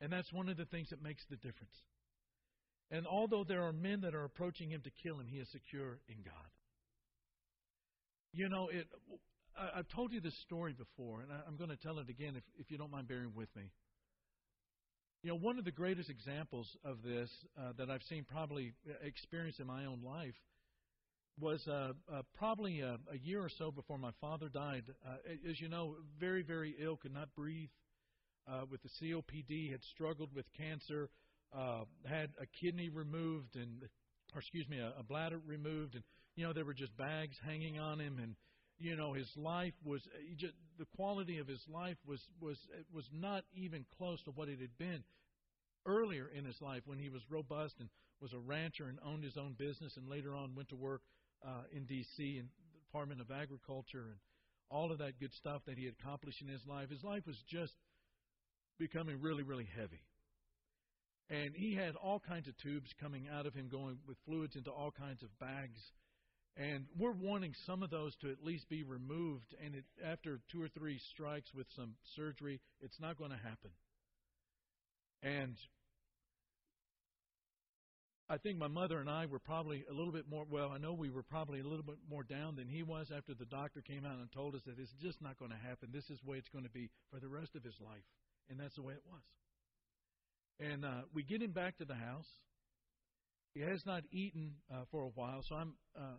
And 0.00 0.12
that's 0.12 0.32
one 0.32 0.48
of 0.48 0.56
the 0.56 0.66
things 0.66 0.90
that 0.90 1.02
makes 1.02 1.24
the 1.28 1.34
difference. 1.34 1.74
And 2.92 3.08
although 3.08 3.42
there 3.42 3.64
are 3.64 3.72
men 3.72 4.02
that 4.02 4.14
are 4.14 4.22
approaching 4.22 4.70
him 4.70 4.82
to 4.82 4.90
kill 5.02 5.18
him, 5.18 5.26
he 5.26 5.38
is 5.38 5.48
secure 5.50 5.98
in 6.06 6.22
God. 6.24 6.52
You 8.32 8.48
know, 8.48 8.68
it 8.68 8.86
I, 9.56 9.76
have 9.76 9.88
told 9.88 10.12
you 10.12 10.20
this 10.20 10.36
story 10.42 10.72
before, 10.72 11.20
and 11.20 11.30
I, 11.32 11.46
am 11.48 11.56
going 11.56 11.70
to 11.70 11.76
tell 11.76 11.98
it 11.98 12.08
again 12.08 12.34
if, 12.36 12.42
if 12.58 12.70
you 12.70 12.78
don't 12.78 12.90
mind 12.90 13.08
bearing 13.08 13.32
with 13.34 13.48
me. 13.56 13.70
You 15.22 15.30
know, 15.30 15.36
one 15.36 15.58
of 15.58 15.64
the 15.64 15.72
greatest 15.72 16.10
examples 16.10 16.68
of 16.84 17.02
this 17.02 17.30
uh, 17.58 17.72
that 17.78 17.90
I've 17.90 18.02
seen 18.08 18.24
probably 18.30 18.74
uh, 18.88 18.92
experienced 19.02 19.60
in 19.60 19.66
my 19.66 19.86
own 19.86 20.02
life 20.04 20.34
was 21.40 21.66
uh, 21.66 21.92
uh, 22.12 22.22
probably 22.36 22.80
a, 22.80 22.98
a, 23.10 23.16
year 23.22 23.42
or 23.42 23.48
so 23.58 23.70
before 23.70 23.98
my 23.98 24.12
father 24.20 24.48
died. 24.48 24.84
Uh, 25.04 25.16
as 25.50 25.60
you 25.60 25.68
know, 25.68 25.96
very, 26.20 26.42
very 26.42 26.76
ill, 26.80 26.96
could 26.96 27.14
not 27.14 27.28
breathe 27.34 27.70
uh, 28.46 28.62
with 28.70 28.80
the 28.82 28.90
COPD, 29.00 29.72
had 29.72 29.80
struggled 29.94 30.30
with 30.34 30.44
cancer, 30.56 31.08
had 32.04 32.30
a 32.40 32.46
kidney 32.60 32.88
removed, 32.88 33.56
and 33.56 33.82
or 34.34 34.40
excuse 34.40 34.68
me, 34.68 34.78
a, 34.78 34.92
a 34.98 35.02
bladder 35.02 35.40
removed, 35.46 35.94
and 35.94 36.04
you 36.36 36.44
know 36.44 36.52
there 36.52 36.64
were 36.64 36.74
just 36.74 36.96
bags 36.96 37.36
hanging 37.44 37.78
on 37.78 38.00
him, 38.00 38.18
and 38.20 38.34
you 38.78 38.96
know 38.96 39.12
his 39.12 39.30
life 39.36 39.74
was 39.84 40.02
just, 40.36 40.54
the 40.78 40.86
quality 40.96 41.38
of 41.38 41.46
his 41.46 41.62
life 41.68 41.96
was 42.06 42.20
was 42.40 42.58
was 42.92 43.08
not 43.12 43.44
even 43.54 43.84
close 43.96 44.22
to 44.22 44.30
what 44.30 44.48
it 44.48 44.60
had 44.60 44.76
been 44.78 45.04
earlier 45.86 46.28
in 46.34 46.44
his 46.44 46.60
life 46.60 46.82
when 46.86 46.98
he 46.98 47.08
was 47.08 47.22
robust 47.30 47.74
and 47.78 47.88
was 48.20 48.32
a 48.32 48.38
rancher 48.38 48.86
and 48.88 48.98
owned 49.04 49.22
his 49.22 49.36
own 49.36 49.54
business 49.58 49.96
and 49.96 50.08
later 50.08 50.34
on 50.34 50.54
went 50.54 50.68
to 50.68 50.76
work 50.76 51.02
uh, 51.46 51.62
in 51.72 51.84
D.C. 51.84 52.38
in 52.38 52.48
the 52.72 52.80
Department 52.86 53.20
of 53.20 53.30
Agriculture 53.30 54.06
and 54.10 54.18
all 54.70 54.90
of 54.90 54.98
that 54.98 55.20
good 55.20 55.32
stuff 55.34 55.62
that 55.66 55.76
he 55.76 55.84
had 55.84 55.94
accomplished 56.00 56.40
in 56.40 56.48
his 56.48 56.64
life. 56.66 56.90
His 56.90 57.04
life 57.04 57.26
was 57.26 57.36
just 57.48 57.74
becoming 58.78 59.20
really, 59.20 59.42
really 59.42 59.68
heavy. 59.76 60.02
And 61.30 61.54
he 61.54 61.74
had 61.74 61.96
all 61.96 62.20
kinds 62.20 62.48
of 62.48 62.56
tubes 62.58 62.90
coming 63.00 63.28
out 63.32 63.46
of 63.46 63.54
him, 63.54 63.68
going 63.70 63.98
with 64.06 64.16
fluids 64.26 64.56
into 64.56 64.70
all 64.70 64.90
kinds 64.90 65.22
of 65.22 65.28
bags. 65.38 65.80
And 66.56 66.84
we're 66.96 67.12
wanting 67.12 67.52
some 67.66 67.82
of 67.82 67.90
those 67.90 68.14
to 68.22 68.30
at 68.30 68.44
least 68.44 68.68
be 68.68 68.84
removed. 68.84 69.54
And 69.64 69.74
it, 69.74 69.84
after 70.04 70.40
two 70.52 70.62
or 70.62 70.68
three 70.68 71.00
strikes 71.10 71.52
with 71.54 71.66
some 71.74 71.94
surgery, 72.14 72.60
it's 72.80 73.00
not 73.00 73.18
going 73.18 73.32
to 73.32 73.36
happen. 73.36 73.70
And 75.22 75.56
I 78.28 78.38
think 78.38 78.58
my 78.58 78.68
mother 78.68 79.00
and 79.00 79.10
I 79.10 79.26
were 79.26 79.40
probably 79.40 79.84
a 79.90 79.92
little 79.92 80.12
bit 80.12 80.28
more, 80.28 80.46
well, 80.48 80.70
I 80.72 80.78
know 80.78 80.92
we 80.92 81.10
were 81.10 81.22
probably 81.24 81.60
a 81.60 81.64
little 81.64 81.84
bit 81.84 81.96
more 82.08 82.22
down 82.22 82.56
than 82.56 82.68
he 82.68 82.82
was 82.82 83.08
after 83.14 83.34
the 83.34 83.44
doctor 83.46 83.82
came 83.82 84.06
out 84.06 84.18
and 84.18 84.30
told 84.32 84.54
us 84.54 84.62
that 84.66 84.78
it's 84.78 84.94
just 85.02 85.20
not 85.20 85.38
going 85.38 85.50
to 85.50 85.56
happen. 85.56 85.90
This 85.92 86.08
is 86.08 86.18
the 86.24 86.30
way 86.30 86.38
it's 86.38 86.48
going 86.48 86.64
to 86.64 86.70
be 86.70 86.88
for 87.10 87.20
the 87.20 87.28
rest 87.28 87.56
of 87.56 87.64
his 87.64 87.74
life. 87.80 88.04
And 88.48 88.60
that's 88.60 88.76
the 88.76 88.82
way 88.82 88.94
it 88.94 89.02
was. 89.10 89.22
And 90.60 90.84
uh, 90.84 91.02
we 91.12 91.24
get 91.24 91.42
him 91.42 91.50
back 91.50 91.78
to 91.78 91.84
the 91.84 91.94
house. 91.94 92.28
He 93.54 93.60
has 93.60 93.84
not 93.84 94.04
eaten 94.10 94.54
uh, 94.72 94.84
for 94.90 95.02
a 95.02 95.10
while, 95.14 95.42
so 95.48 95.56
I'm 95.56 95.74
uh, 95.96 96.16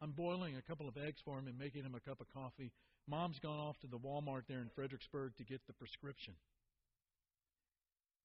I'm 0.00 0.12
boiling 0.12 0.56
a 0.56 0.62
couple 0.62 0.88
of 0.88 0.96
eggs 0.96 1.20
for 1.24 1.38
him 1.38 1.46
and 1.48 1.58
making 1.58 1.84
him 1.84 1.94
a 1.94 2.00
cup 2.00 2.20
of 2.20 2.26
coffee. 2.32 2.72
Mom's 3.08 3.38
gone 3.38 3.58
off 3.58 3.78
to 3.80 3.86
the 3.86 3.98
Walmart 3.98 4.42
there 4.48 4.60
in 4.60 4.68
Fredericksburg 4.74 5.36
to 5.38 5.44
get 5.44 5.60
the 5.66 5.72
prescription. 5.72 6.34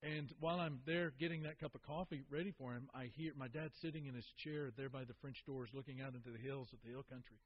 And 0.04 0.34
while 0.40 0.60
I'm 0.60 0.80
there 0.88 1.14
getting 1.20 1.44
that 1.44 1.60
cup 1.60 1.76
of 1.76 1.84
coffee 1.84 2.24
ready 2.32 2.52
for 2.58 2.74
him, 2.74 2.90
I 2.94 3.12
hear 3.16 3.34
my 3.38 3.48
dad 3.48 3.70
sitting 3.82 4.08
in 4.08 4.16
his 4.16 4.26
chair 4.44 4.72
there 4.76 4.90
by 4.90 5.04
the 5.04 5.14
French 5.22 5.44
doors, 5.46 5.70
looking 5.74 6.02
out 6.02 6.16
into 6.16 6.32
the 6.32 6.40
hills 6.40 6.70
of 6.74 6.80
the 6.84 6.90
hill 6.90 7.06
country. 7.08 7.38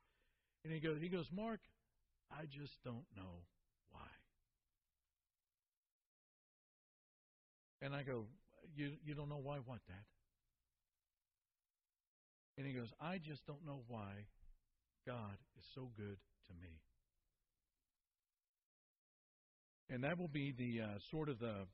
And 0.64 0.74
he 0.74 0.80
goes, 0.80 0.98
he 1.02 1.10
goes, 1.10 1.28
Mark, 1.36 1.60
I 2.32 2.46
just 2.46 2.74
don't 2.86 3.06
know 3.16 3.44
why. 3.92 4.08
And 7.82 7.94
I 7.94 8.04
go, 8.04 8.26
you 8.76 8.94
you 9.06 9.14
don't 9.14 9.30
know 9.30 9.42
why 9.44 9.58
what, 9.58 9.80
Dad? 9.86 10.15
And 12.58 12.66
he 12.66 12.74
goes, 12.74 12.92
I 13.02 13.18
just 13.18 13.46
don't 13.46 13.66
know 13.66 13.82
why 13.88 14.28
God 15.06 15.38
is 15.58 15.66
so 15.74 15.90
good 15.98 16.18
to 16.48 16.54
me. 16.62 16.80
And 19.90 20.04
that 20.04 20.18
will 20.18 20.30
be 20.30 20.52
the 20.52 20.82
uh, 20.82 20.88
sort 21.12 21.30
of 21.30 21.40
the, 21.40 21.68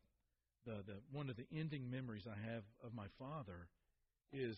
the 0.65 0.84
the 0.86 0.96
one 1.12 1.30
of 1.30 1.38
the 1.38 1.46
ending 1.56 1.89
memories 1.89 2.28
I 2.28 2.52
have 2.52 2.63
of 2.84 2.94
my 2.94 3.06
father 3.17 3.67
is 4.34 4.58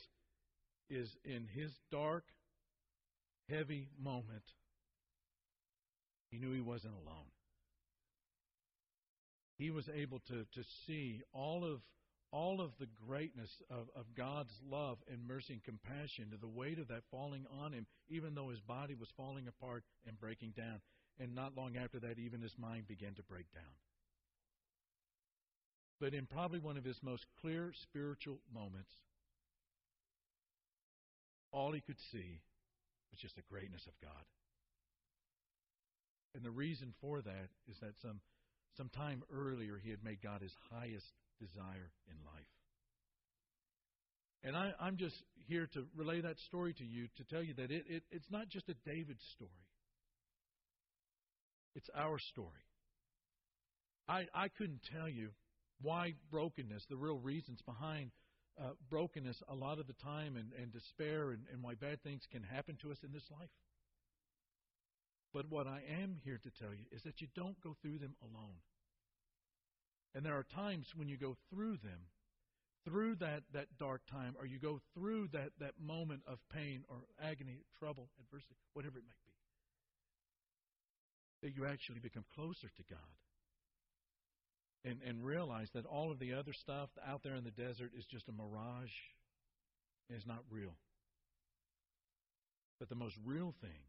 is 0.90 1.16
in 1.24 1.48
his 1.54 1.72
dark, 1.92 2.24
heavy 3.50 3.90
moment. 4.02 4.44
He 6.32 6.40
knew 6.40 6.52
he 6.52 6.62
wasn't 6.62 6.94
alone 6.96 7.30
he 9.58 9.72
was 9.72 9.90
able 9.94 10.20
to, 10.20 10.46
to 10.54 10.64
see 10.86 11.22
all 11.32 11.64
of 11.64 11.80
all 12.34 12.60
of 12.60 12.72
the 12.80 12.88
greatness 13.08 13.52
of, 13.70 13.88
of 13.96 14.06
God's 14.18 14.52
love 14.68 14.98
and 15.10 15.28
mercy 15.28 15.54
and 15.54 15.64
compassion, 15.64 16.32
to 16.32 16.38
the 16.38 16.48
weight 16.48 16.80
of 16.80 16.88
that 16.88 17.04
falling 17.12 17.46
on 17.62 17.72
him, 17.72 17.86
even 18.10 18.34
though 18.34 18.50
his 18.50 18.60
body 18.60 18.96
was 18.96 19.08
falling 19.16 19.48
apart 19.48 19.84
and 20.08 20.20
breaking 20.20 20.54
down. 20.58 20.82
And 21.20 21.36
not 21.36 21.56
long 21.56 21.78
after 21.78 22.00
that, 22.00 22.18
even 22.18 22.42
his 22.42 22.58
mind 22.58 22.88
began 22.88 23.14
to 23.14 23.24
break 23.24 23.46
down. 23.54 23.78
But 26.02 26.16
in 26.16 26.26
probably 26.26 26.60
one 26.60 26.76
of 26.76 26.84
his 26.84 26.98
most 27.04 27.26
clear 27.40 27.72
spiritual 27.84 28.40
moments, 28.52 28.92
all 31.52 31.72
he 31.72 31.82
could 31.82 32.00
see 32.12 32.42
was 33.12 33.20
just 33.22 33.36
the 33.36 33.44
greatness 33.44 33.86
of 33.86 33.94
God. 34.02 34.26
And 36.34 36.44
the 36.44 36.50
reason 36.50 36.96
for 37.00 37.22
that 37.22 37.50
is 37.70 37.78
that 37.80 37.94
some 38.02 38.22
some 38.76 38.90
time 38.90 39.22
earlier, 39.32 39.80
he 39.82 39.92
had 39.92 40.04
made 40.04 40.22
God 40.24 40.42
his 40.42 40.56
highest 40.72 41.06
desire 41.44 41.92
in 42.08 42.18
life. 42.26 42.54
And 44.44 44.56
I, 44.56 44.72
I'm 44.80 44.98
just 44.98 45.16
here 45.48 45.68
to 45.74 45.86
relay 45.96 46.22
that 46.22 46.40
story 46.48 46.74
to 46.74 46.84
you 46.84 47.08
to 47.18 47.24
tell 47.24 47.44
you 47.44 47.54
that 47.56 47.72
it, 47.72 47.86
it, 47.88 48.04
it's 48.12 48.30
not 48.32 48.50
just 48.50 48.70
a 48.70 48.76
David 48.86 49.18
story, 49.36 49.68
it's 51.76 51.90
our 51.96 52.20
story. 52.20 52.68
I, 54.08 54.26
I 54.34 54.50
couldn't 54.50 54.82
tell 54.94 55.08
you 55.08 55.30
why 55.82 56.14
brokenness, 56.30 56.84
the 56.90 56.98
real 56.98 57.18
reasons 57.20 57.62
behind 57.66 58.12
uh, 58.62 58.72
brokenness 58.90 59.42
a 59.50 59.56
lot 59.56 59.80
of 59.80 59.88
the 59.88 59.96
time 60.04 60.36
and, 60.36 60.52
and 60.62 60.72
despair 60.72 61.32
and, 61.32 61.44
and 61.52 61.64
why 61.64 61.74
bad 61.74 62.04
things 62.04 62.22
can 62.32 62.44
happen 62.44 62.78
to 62.82 62.92
us 62.92 62.98
in 63.04 63.12
this 63.14 63.24
life. 63.32 63.50
But 65.34 65.50
what 65.50 65.68
I 65.68 65.82
am 66.02 66.18
here 66.24 66.40
to 66.44 66.52
tell 66.62 66.74
you 66.74 66.86
is 66.92 67.02
that 67.04 67.22
you 67.22 67.28
don't 67.36 67.60
go 67.62 67.76
through 67.82 67.98
them 68.00 68.16
alone. 68.22 68.60
And 70.16 70.26
there 70.26 70.38
are 70.38 70.46
times 70.56 70.88
when 70.96 71.10
you 71.10 71.18
go 71.18 71.36
through 71.50 71.78
them, 71.78 72.10
through 72.86 73.16
that, 73.16 73.44
that 73.54 73.68
dark 73.80 74.02
time, 74.12 74.36
or 74.40 74.46
you 74.46 74.60
go 74.60 74.80
through 74.94 75.30
that, 75.34 75.50
that 75.60 75.74
moment 75.80 76.22
of 76.28 76.38
pain 76.54 76.84
or 76.90 76.98
agony, 77.22 77.62
trouble, 77.80 78.10
adversity, 78.20 78.56
whatever 78.74 78.98
it 78.98 79.06
might 79.06 79.26
be, 79.26 79.34
that 81.48 81.56
you 81.56 81.66
actually 81.66 82.00
become 82.00 82.26
closer 82.36 82.70
to 82.76 82.84
God. 82.90 83.00
And, 84.86 85.00
and 85.08 85.24
realize 85.24 85.70
that 85.76 85.86
all 85.86 86.12
of 86.12 86.20
the 86.20 86.34
other 86.34 86.52
stuff 86.52 86.90
out 87.08 87.24
there 87.24 87.36
in 87.36 87.46
the 87.46 87.52
desert 87.52 87.92
is 87.98 88.06
just 88.06 88.28
a 88.28 88.34
mirage 88.34 88.92
and 90.10 90.18
is 90.18 90.28
not 90.28 90.44
real. 90.52 90.76
But 92.80 92.90
the 92.90 92.96
most 92.96 93.16
real 93.24 93.54
thing 93.62 93.88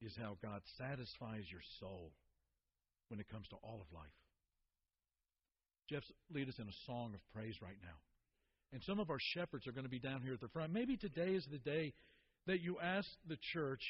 is 0.00 0.16
how 0.16 0.36
God 0.40 0.62
satisfies 0.78 1.50
your 1.50 1.62
soul 1.80 2.12
when 3.08 3.18
it 3.18 3.28
comes 3.28 3.48
to 3.48 3.56
all 3.64 3.80
of 3.80 3.92
life. 3.92 4.23
Jeff's 5.88 6.10
lead 6.32 6.48
us 6.48 6.58
in 6.58 6.68
a 6.68 6.76
song 6.86 7.14
of 7.14 7.20
praise 7.34 7.54
right 7.62 7.76
now. 7.82 7.96
And 8.72 8.82
some 8.82 8.98
of 8.98 9.10
our 9.10 9.18
shepherds 9.34 9.66
are 9.66 9.72
going 9.72 9.84
to 9.84 9.90
be 9.90 10.00
down 10.00 10.22
here 10.22 10.34
at 10.34 10.40
the 10.40 10.48
front. 10.48 10.72
Maybe 10.72 10.96
today 10.96 11.32
is 11.34 11.46
the 11.50 11.58
day 11.58 11.92
that 12.46 12.60
you 12.60 12.78
ask 12.82 13.08
the 13.28 13.38
church 13.52 13.82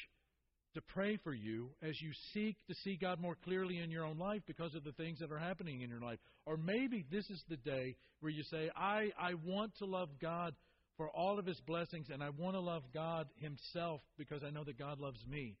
to 0.75 0.81
pray 0.81 1.17
for 1.23 1.33
you 1.33 1.69
as 1.81 1.99
you 2.01 2.11
seek 2.33 2.57
to 2.67 2.75
see 2.83 2.97
God 3.01 3.19
more 3.19 3.37
clearly 3.43 3.79
in 3.79 3.89
your 3.89 4.03
own 4.03 4.19
life 4.19 4.41
because 4.45 4.75
of 4.75 4.83
the 4.83 4.91
things 4.91 5.19
that 5.19 5.31
are 5.31 5.39
happening 5.39 5.81
in 5.81 5.89
your 5.89 6.01
life. 6.01 6.19
Or 6.45 6.57
maybe 6.57 7.05
this 7.09 7.29
is 7.29 7.41
the 7.49 7.57
day 7.57 7.95
where 8.19 8.31
you 8.31 8.43
say, 8.43 8.69
I, 8.75 9.09
I 9.17 9.33
want 9.43 9.71
to 9.79 9.85
love 9.85 10.09
God 10.21 10.53
for 10.97 11.09
all 11.09 11.39
of 11.39 11.45
his 11.45 11.59
blessings, 11.61 12.07
and 12.11 12.23
I 12.23 12.29
want 12.29 12.55
to 12.55 12.61
love 12.61 12.83
God 12.93 13.27
himself 13.37 14.01
because 14.17 14.43
I 14.43 14.49
know 14.49 14.63
that 14.65 14.77
God 14.77 14.99
loves 14.99 15.19
me 15.27 15.57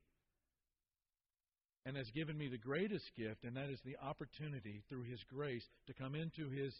and 1.85 1.95
has 1.95 2.09
given 2.15 2.37
me 2.37 2.47
the 2.47 2.57
greatest 2.57 3.05
gift, 3.15 3.43
and 3.43 3.55
that 3.55 3.69
is 3.69 3.79
the 3.85 3.97
opportunity 4.03 4.83
through 4.89 5.03
His 5.03 5.21
grace 5.31 5.65
to 5.87 5.93
come 5.93 6.15
into 6.15 6.49
His 6.49 6.73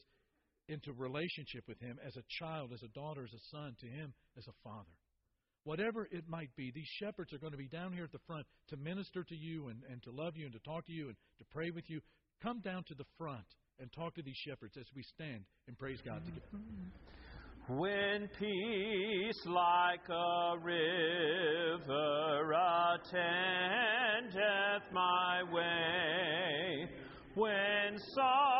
into 0.68 0.92
relationship 0.94 1.64
with 1.68 1.80
Him 1.80 2.00
as 2.06 2.16
a 2.18 2.26
child, 2.40 2.72
as 2.74 2.82
a 2.82 2.88
daughter, 2.90 3.24
as 3.24 3.34
a 3.34 3.44
son, 3.52 3.76
to 3.82 3.88
Him 3.88 4.14
as 4.38 4.48
a 4.48 4.56
father. 4.64 4.98
Whatever 5.64 6.08
it 6.12 6.28
might 6.28 6.50
be, 6.56 6.72
these 6.74 6.90
shepherds 7.00 7.34
are 7.34 7.38
going 7.38 7.52
to 7.52 7.58
be 7.58 7.68
down 7.68 7.94
here 7.94 8.04
at 8.04 8.12
the 8.12 8.26
front 8.28 8.46
to 8.70 8.78
minister 8.78 9.24
to 9.24 9.36
you 9.36 9.68
and, 9.68 9.82
and 9.90 10.02
to 10.04 10.12
love 10.12 10.34
you 10.36 10.46
and 10.46 10.54
to 10.54 10.60
talk 10.60 10.86
to 10.86 10.92
you 10.92 11.08
and 11.08 11.16
to 11.40 11.46
pray 11.52 11.72
with 11.72 11.86
you. 11.88 12.02
Come 12.42 12.62
down 12.62 12.84
to 12.86 12.96
the 12.96 13.06
front 13.18 13.46
and 13.80 13.92
talk 13.92 14.16
to 14.16 14.22
these 14.22 14.38
shepherds 14.48 14.78
as 14.78 14.86
we 14.96 15.04
stand 15.04 15.46
and 15.68 15.78
praise 15.78 16.00
God 16.06 16.22
together. 16.26 16.46
Mm-hmm. 16.54 17.25
When 17.68 18.30
peace 18.38 19.42
like 19.48 20.08
a 20.08 20.56
river 20.62 22.54
attendeth 22.94 23.64
my 24.94 25.42
way, 25.52 26.88
when 27.34 27.98
sorrow 28.14 28.55